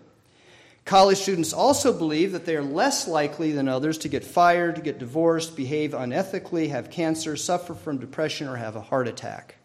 [0.85, 4.97] College students also believe that they are less likely than others to get fired, get
[4.97, 9.55] divorced, behave unethically, have cancer, suffer from depression, or have a heart attack.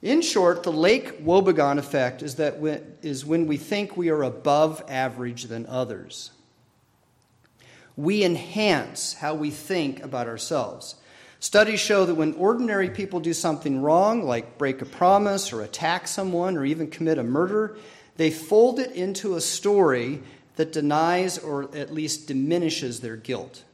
[0.00, 2.58] In short, the Lake Wobegon effect is, that
[3.02, 6.30] is when we think we are above average than others.
[7.98, 10.94] We enhance how we think about ourselves.
[11.40, 16.06] Studies show that when ordinary people do something wrong, like break a promise or attack
[16.06, 17.76] someone or even commit a murder,
[18.16, 20.22] they fold it into a story
[20.54, 23.64] that denies or at least diminishes their guilt.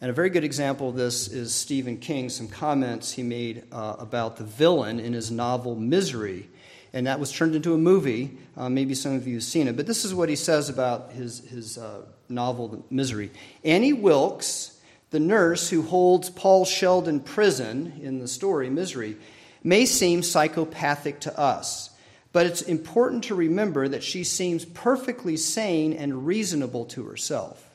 [0.00, 3.94] And a very good example of this is Stephen King, some comments he made uh,
[4.00, 6.48] about the villain in his novel Misery.
[6.92, 8.36] And that was turned into a movie.
[8.56, 9.76] Uh, maybe some of you have seen it.
[9.76, 13.30] But this is what he says about his, his uh, novel Misery.
[13.64, 14.78] Annie Wilkes,
[15.10, 19.16] the nurse who holds Paul Sheldon prison in the story Misery,
[19.62, 21.90] may seem psychopathic to us.
[22.32, 27.66] But it's important to remember that she seems perfectly sane and reasonable to herself.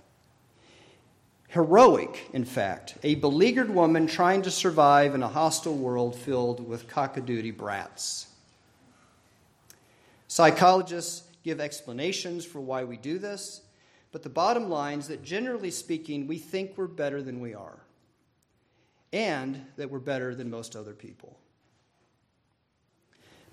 [1.49, 6.89] Heroic, in fact, a beleaguered woman trying to survive in a hostile world filled with
[6.89, 8.27] cockadoodie brats.
[10.35, 13.61] Psychologists give explanations for why we do this,
[14.11, 17.79] but the bottom line is that generally speaking, we think we're better than we are,
[19.13, 21.39] and that we're better than most other people.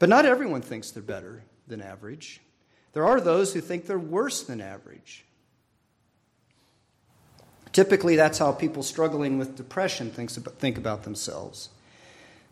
[0.01, 2.41] But not everyone thinks they're better than average.
[2.95, 5.25] There are those who think they're worse than average.
[7.71, 11.69] Typically, that's how people struggling with depression think about themselves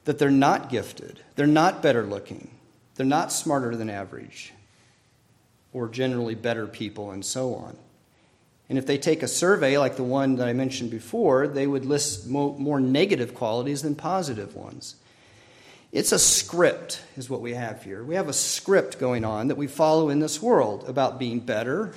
[0.04, 2.52] that they're not gifted, they're not better looking,
[3.00, 4.52] they're not smarter than average,
[5.72, 7.74] or generally better people, and so on.
[8.68, 11.86] And if they take a survey like the one that I mentioned before, they would
[11.86, 14.96] list more negative qualities than positive ones.
[15.92, 18.04] It's a script, is what we have here.
[18.04, 21.94] We have a script going on that we follow in this world about being better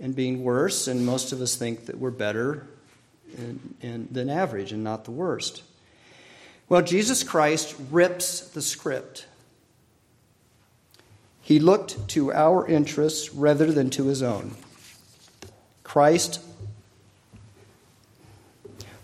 [0.00, 2.66] and being worse, and most of us think that we're better
[3.36, 5.62] than average and not the worst.
[6.68, 9.26] Well, Jesus Christ rips the script.
[11.40, 14.54] He looked to our interests rather than to his own.
[15.82, 16.40] Christ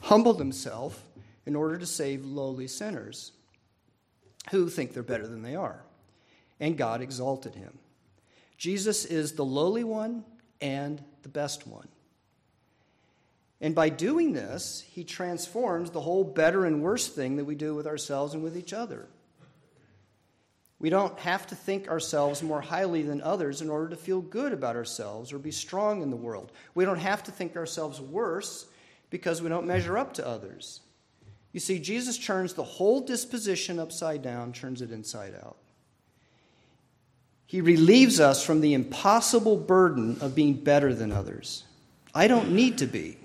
[0.03, 1.03] humbled himself
[1.45, 3.33] in order to save lowly sinners
[4.51, 5.83] who think they're better than they are.
[6.61, 7.79] And God exalted him.
[8.57, 10.25] Jesus is the lowly one
[10.61, 11.89] and the best one.
[13.61, 17.75] And by doing this, he transforms the whole better and worse thing that we do
[17.75, 19.09] with ourselves and with each other.
[20.79, 24.53] We don't have to think ourselves more highly than others in order to feel good
[24.53, 26.53] about ourselves or be strong in the world.
[26.75, 28.67] We don't have to think ourselves worse
[29.09, 30.81] because we don't measure up to others.
[31.53, 35.57] You see, Jesus turns the whole disposition upside down, turns it inside out.
[37.47, 41.65] He relieves us from the impossible burden of being better than others.
[42.15, 43.17] I don't need to be.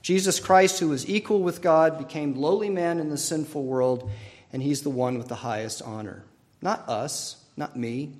[0.00, 4.10] Jesus Christ, who was equal with God, became lowly man in the sinful world,
[4.52, 6.24] and he's the one with the highest honor.
[6.60, 8.14] Not us, not me.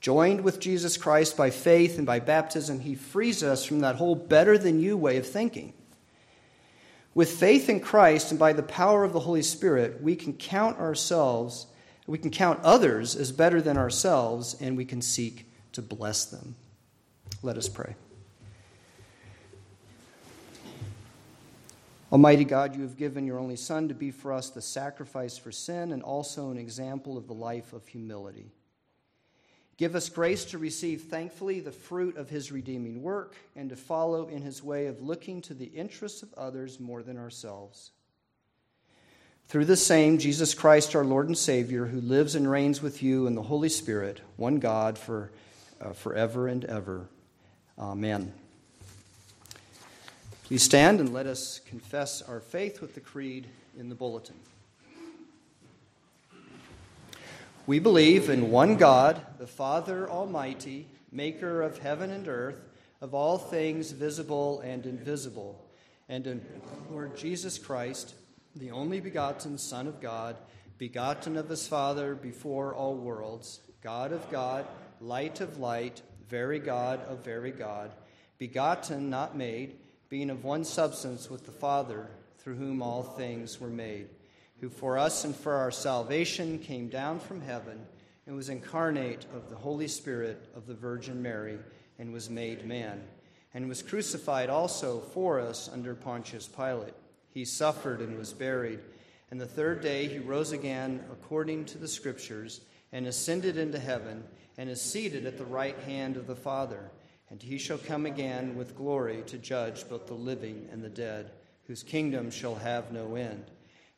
[0.00, 4.16] Joined with Jesus Christ by faith and by baptism, he frees us from that whole
[4.16, 5.72] better than you way of thinking.
[7.14, 10.78] With faith in Christ and by the power of the Holy Spirit, we can count
[10.78, 11.66] ourselves,
[12.06, 16.56] we can count others as better than ourselves, and we can seek to bless them.
[17.42, 17.94] Let us pray.
[22.12, 25.50] Almighty God, you have given your only Son to be for us the sacrifice for
[25.50, 28.52] sin and also an example of the life of humility.
[29.78, 34.28] Give us grace to receive thankfully the fruit of his redeeming work and to follow
[34.28, 37.92] in his way of looking to the interests of others more than ourselves.
[39.48, 43.26] Through the same Jesus Christ, our Lord and Savior, who lives and reigns with you
[43.26, 45.32] in the Holy Spirit, one God for
[45.80, 47.08] uh, forever and ever.
[47.78, 48.34] Amen.
[50.52, 53.46] Please stand and let us confess our faith with the creed
[53.78, 54.36] in the bulletin.
[57.66, 62.68] We believe in one God, the Father Almighty, maker of heaven and earth,
[63.00, 65.70] of all things visible and invisible,
[66.10, 66.44] and in
[66.90, 68.14] Lord Jesus Christ,
[68.54, 70.36] the only begotten Son of God,
[70.76, 74.66] begotten of his Father before all worlds, God of God,
[75.00, 77.90] light of light, very God of very God,
[78.36, 79.78] begotten, not made,
[80.12, 82.06] being of one substance with the Father
[82.36, 84.10] through whom all things were made,
[84.60, 87.80] who for us and for our salvation came down from heaven
[88.26, 91.58] and was incarnate of the Holy Spirit of the Virgin Mary
[91.98, 93.02] and was made man,
[93.54, 96.92] and was crucified also for us under Pontius Pilate.
[97.30, 98.80] He suffered and was buried,
[99.30, 102.60] and the third day he rose again according to the Scriptures
[102.92, 104.24] and ascended into heaven
[104.58, 106.90] and is seated at the right hand of the Father.
[107.32, 111.30] And he shall come again with glory to judge both the living and the dead
[111.66, 113.46] whose kingdom shall have no end.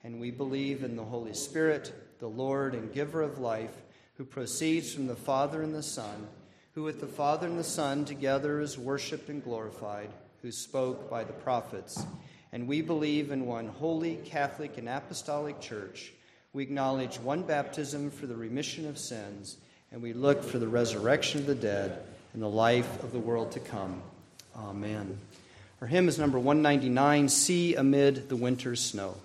[0.05, 3.75] And we believe in the Holy Spirit, the Lord and giver of life,
[4.17, 6.29] who proceeds from the Father and the Son,
[6.77, 10.11] who with the Father and the Son together is worshiped and glorified,
[10.41, 12.07] who spoke by the prophets.
[12.53, 16.13] And we believe in one holy, Catholic, and Apostolic Church.
[16.53, 19.57] We acknowledge one baptism for the remission of sins,
[19.91, 22.01] and we look for the resurrection of the dead
[22.35, 24.03] and the life of the world to come.
[24.57, 25.19] Amen.
[25.81, 29.17] Our hymn is number 199 See Amid the Winter's Snow.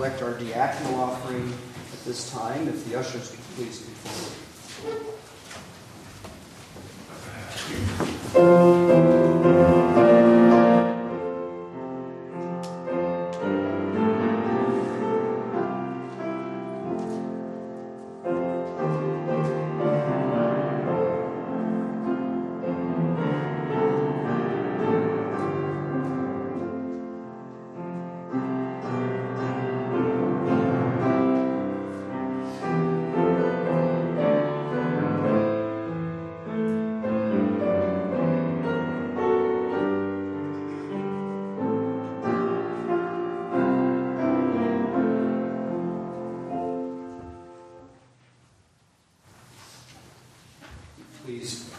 [0.00, 1.52] Collect our diaconal offering
[1.92, 2.66] at this time.
[2.66, 3.29] If the ushers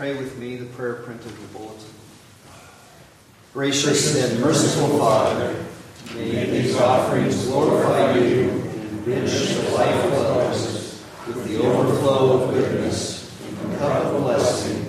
[0.01, 1.85] pray with me the prayer printed in the bulletin.
[3.53, 5.63] Gracious and merciful Father,
[6.15, 12.51] may these offerings glorify you and enrich the life of others with the overflow of
[12.51, 14.85] goodness and cup of blessing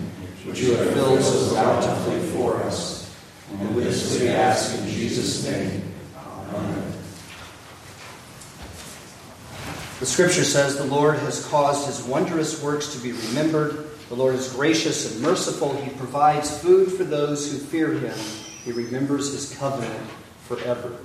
[0.46, 3.14] which you have filled so bountifully for us.
[3.50, 5.92] And this we ask in Jesus' name.
[6.16, 6.92] Amen.
[10.00, 14.34] The scripture says the Lord has caused his wondrous works to be remembered the Lord
[14.34, 15.74] is gracious and merciful.
[15.74, 18.14] He provides food for those who fear him.
[18.62, 20.06] He remembers his covenant
[20.44, 20.98] forever.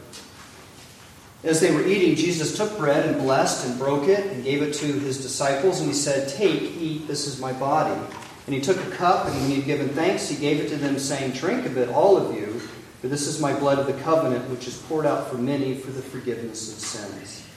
[1.41, 4.73] As they were eating, Jesus took bread and blessed and broke it and gave it
[4.73, 5.79] to his disciples.
[5.79, 7.97] And he said, Take, eat, this is my body.
[8.45, 10.75] And he took a cup, and when he had given thanks, he gave it to
[10.75, 12.59] them, saying, Drink of it, all of you,
[12.99, 15.91] for this is my blood of the covenant, which is poured out for many for
[15.91, 17.47] the forgiveness of sins.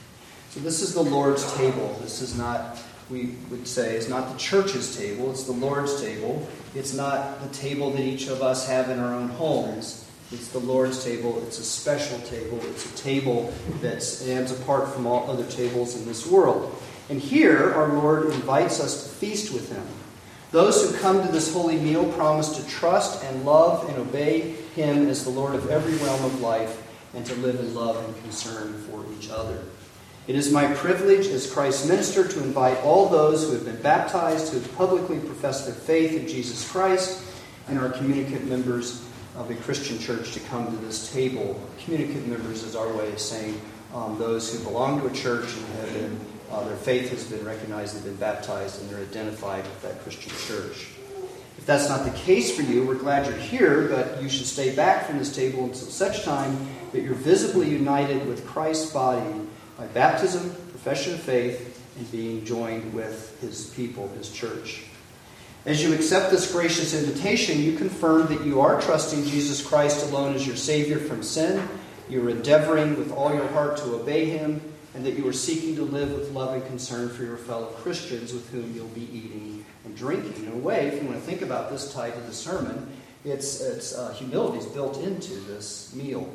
[0.50, 1.98] So this is the Lord's table.
[2.02, 2.80] This is not
[3.10, 6.46] we would say is not the church's table, it's the Lord's table.
[6.74, 10.08] It's not the table that each of us have in our own homes.
[10.30, 11.42] It's the Lord's table.
[11.44, 12.60] It's a special table.
[12.66, 16.72] It's a table that stands apart from all other tables in this world.
[17.08, 19.82] And here, our Lord invites us to feast with Him.
[20.52, 25.08] Those who come to this holy meal promise to trust and love and obey Him
[25.08, 28.74] as the Lord of every realm of life and to live in love and concern
[28.88, 29.64] for each other.
[30.30, 34.52] It is my privilege as Christ's minister to invite all those who have been baptized,
[34.52, 37.20] who have publicly professed their faith in Jesus Christ,
[37.66, 39.04] and are communicant members
[39.34, 41.60] of a Christian church to come to this table.
[41.82, 43.60] Communicant members is our way of saying
[43.92, 46.20] um, those who belong to a church and have been,
[46.52, 50.30] uh, their faith has been recognized, they've been baptized, and they're identified with that Christian
[50.46, 50.90] church.
[51.58, 54.76] If that's not the case for you, we're glad you're here, but you should stay
[54.76, 56.56] back from this table until such time
[56.92, 59.48] that you're visibly united with Christ's body
[59.80, 64.82] by baptism, profession of faith, and being joined with his people, his church.
[65.64, 70.34] As you accept this gracious invitation, you confirm that you are trusting Jesus Christ alone
[70.34, 71.66] as your Savior from sin.
[72.10, 74.60] You are endeavoring with all your heart to obey Him,
[74.94, 78.34] and that you are seeking to live with love and concern for your fellow Christians
[78.34, 80.44] with whom you'll be eating and drinking.
[80.44, 82.86] In a way, if you want to think about this tied to the sermon,
[83.24, 86.30] it's, it's uh, humility is built into this meal.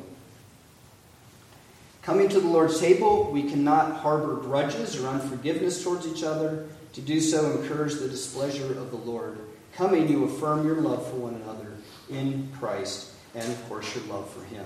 [2.06, 6.68] Coming to the Lord's table, we cannot harbor grudges or unforgiveness towards each other.
[6.92, 9.40] To do so incurs the displeasure of the Lord.
[9.74, 11.72] Coming, you affirm your love for one another
[12.08, 14.64] in Christ and, of course, your love for Him.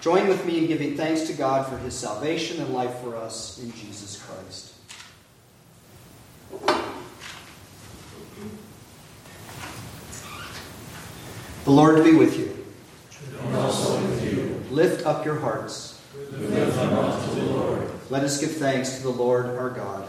[0.00, 3.62] Join with me in giving thanks to God for His salvation and life for us
[3.62, 4.72] in Jesus Christ.
[11.66, 12.64] The Lord be with you.
[13.42, 14.62] And also with you.
[14.70, 15.89] Lift up your hearts.
[18.10, 20.08] Let us give thanks to the Lord our God.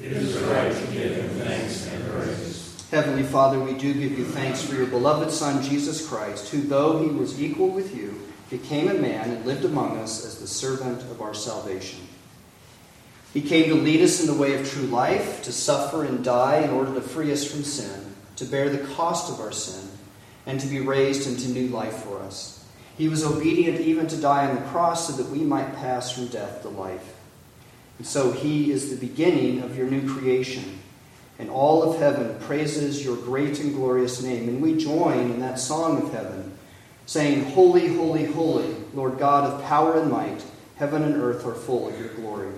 [0.00, 2.86] It is right to give him thanks and praise.
[2.90, 7.02] Heavenly Father, we do give you thanks for your beloved Son, Jesus Christ, who, though
[7.02, 8.20] he was equal with you,
[8.50, 12.00] became a man and lived among us as the servant of our salvation.
[13.34, 16.60] He came to lead us in the way of true life, to suffer and die
[16.60, 19.88] in order to free us from sin, to bear the cost of our sin,
[20.46, 22.57] and to be raised into new life for us.
[22.98, 26.26] He was obedient even to die on the cross so that we might pass from
[26.26, 27.14] death to life.
[27.98, 30.80] And so he is the beginning of your new creation.
[31.38, 34.48] And all of heaven praises your great and glorious name.
[34.48, 36.58] And we join in that song of heaven,
[37.06, 40.44] saying, Holy, holy, holy, Lord God of power and might,
[40.74, 42.52] heaven and earth are full of your glory.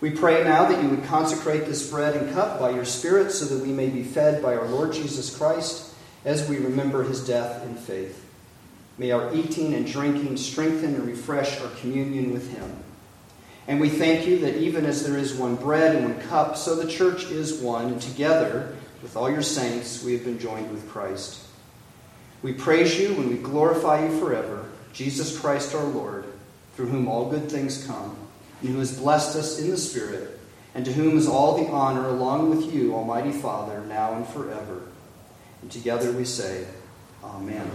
[0.00, 3.44] We pray now that you would consecrate this bread and cup by your Spirit so
[3.44, 7.64] that we may be fed by our Lord Jesus Christ as we remember his death
[7.64, 8.29] in faith.
[9.00, 12.70] May our eating and drinking strengthen and refresh our communion with Him.
[13.66, 16.76] And we thank you that even as there is one bread and one cup, so
[16.76, 20.86] the church is one, and together, with all your saints, we have been joined with
[20.90, 21.46] Christ.
[22.42, 26.26] We praise you and we glorify you forever, Jesus Christ our Lord.
[26.76, 28.16] through whom all good things come,
[28.60, 30.38] and who has blessed us in the Spirit,
[30.74, 34.82] and to whom is all the honor along with you, Almighty Father, now and forever.
[35.62, 36.66] And together we say,
[37.24, 37.70] Amen.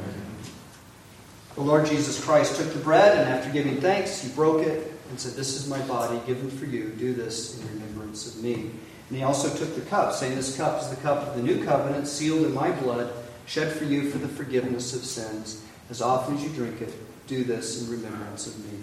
[1.55, 5.17] The Lord Jesus Christ took the bread, and after giving thanks, he broke it and
[5.17, 6.89] said, This is my body given for you.
[6.89, 8.71] Do this in remembrance of me.
[9.07, 11.63] And he also took the cup, saying, This cup is the cup of the new
[11.63, 13.13] covenant, sealed in my blood,
[13.45, 15.63] shed for you for the forgiveness of sins.
[15.89, 16.93] As often as you drink it,
[17.27, 18.77] do this in remembrance of me.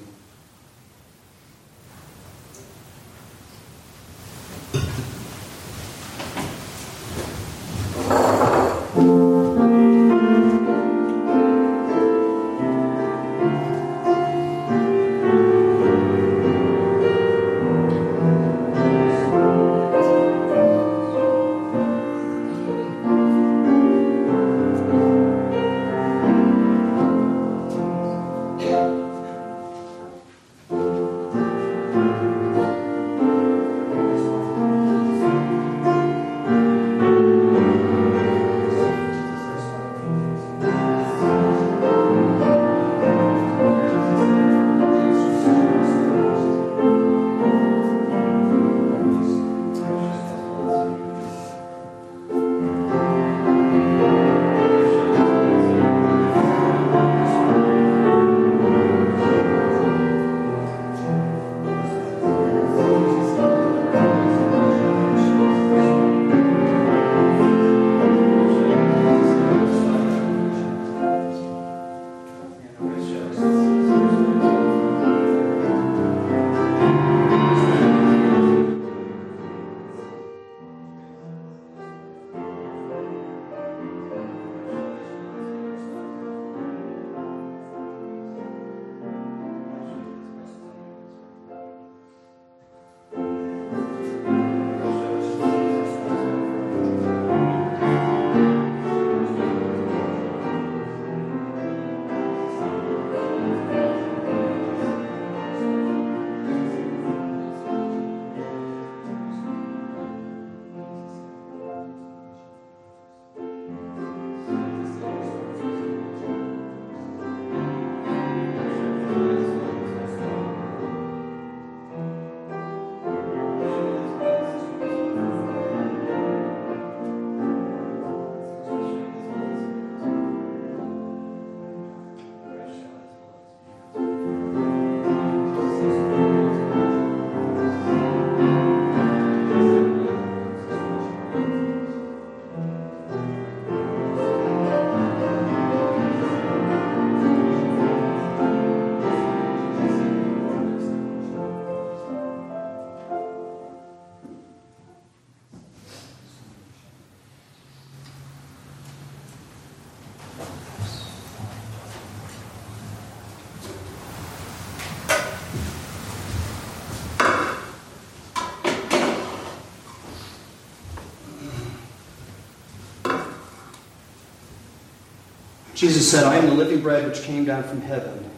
[175.82, 178.30] Jesus said, I am the living bread which came down from heaven.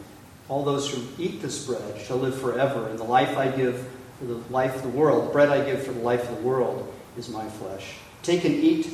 [0.48, 3.86] All those who eat this bread shall live forever, and the life I give
[4.18, 6.42] for the life of the world, the bread I give for the life of the
[6.42, 7.96] world, is my flesh.
[8.22, 8.88] Take and eat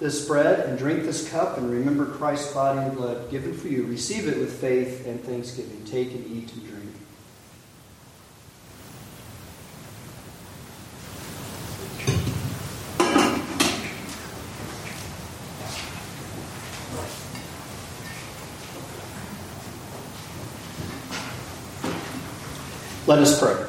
[0.00, 3.84] this bread and drink this cup, and remember Christ's body and blood given for you.
[3.84, 5.84] Receive it with faith and thanksgiving.
[5.84, 6.90] Take and eat and drink.
[23.12, 23.66] Let us pray.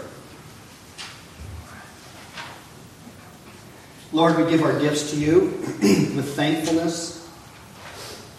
[4.14, 5.40] Lord, we give our gifts to you
[6.16, 7.30] with thankfulness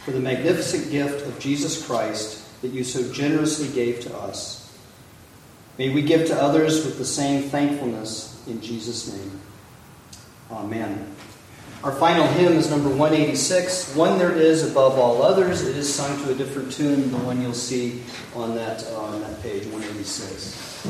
[0.06, 4.74] for the magnificent gift of Jesus Christ that you so generously gave to us.
[5.76, 9.40] May we give to others with the same thankfulness in Jesus' name.
[10.50, 11.14] Amen.
[11.84, 15.68] Our final hymn is number 186, One There Is Above All Others.
[15.68, 18.02] It is sung to a different tune than the one you'll see
[18.34, 20.88] on that, uh, on that page, 186.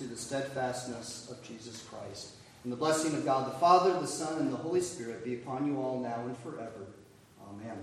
[0.00, 2.32] Into the steadfastness of Jesus Christ.
[2.64, 5.66] And the blessing of God the Father, the Son, and the Holy Spirit be upon
[5.66, 6.86] you all now and forever.
[7.48, 7.78] Amen.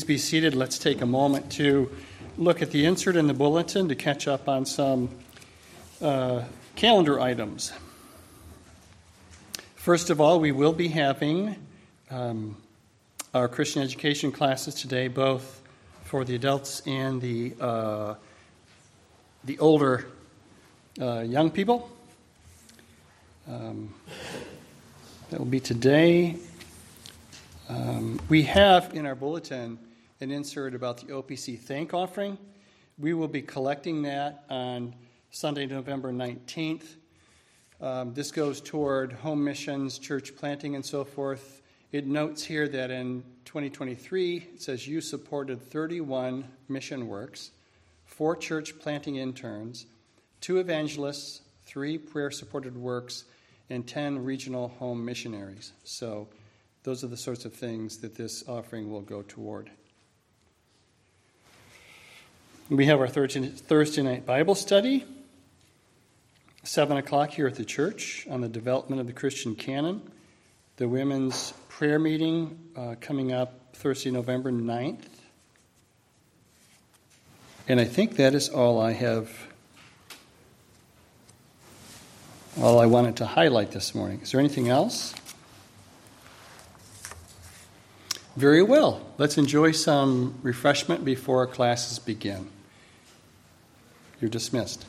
[0.00, 0.54] Please be seated.
[0.54, 1.90] Let's take a moment to
[2.38, 5.10] look at the insert in the bulletin to catch up on some
[6.00, 6.44] uh,
[6.74, 7.70] calendar items.
[9.74, 11.54] First of all, we will be having
[12.10, 12.56] um,
[13.34, 15.60] our Christian education classes today, both
[16.04, 18.14] for the adults and the uh,
[19.44, 20.06] the older
[20.98, 21.90] uh, young people.
[23.46, 23.92] Um,
[25.28, 26.36] that will be today
[27.68, 29.78] um, we have in our bulletin
[30.20, 32.36] an insert about the OPC thank offering.
[32.98, 34.94] We will be collecting that on
[35.30, 36.96] Sunday, November 19th.
[37.80, 41.62] Um, this goes toward home missions, church planting, and so forth.
[41.92, 47.52] It notes here that in 2023, it says you supported 31 mission works,
[48.04, 49.86] four church planting interns,
[50.42, 53.24] two evangelists, three prayer supported works,
[53.70, 55.72] and 10 regional home missionaries.
[55.84, 56.28] So
[56.82, 59.70] those are the sorts of things that this offering will go toward.
[62.70, 65.04] We have our Thursday night Bible study,
[66.62, 70.08] 7 o'clock here at the church on the development of the Christian canon.
[70.76, 75.02] The women's prayer meeting uh, coming up Thursday, November 9th.
[77.66, 79.32] And I think that is all I have,
[82.56, 84.20] all I wanted to highlight this morning.
[84.20, 85.12] Is there anything else?
[88.36, 89.04] Very well.
[89.18, 92.48] Let's enjoy some refreshment before our classes begin.
[94.20, 94.84] You're dismissed.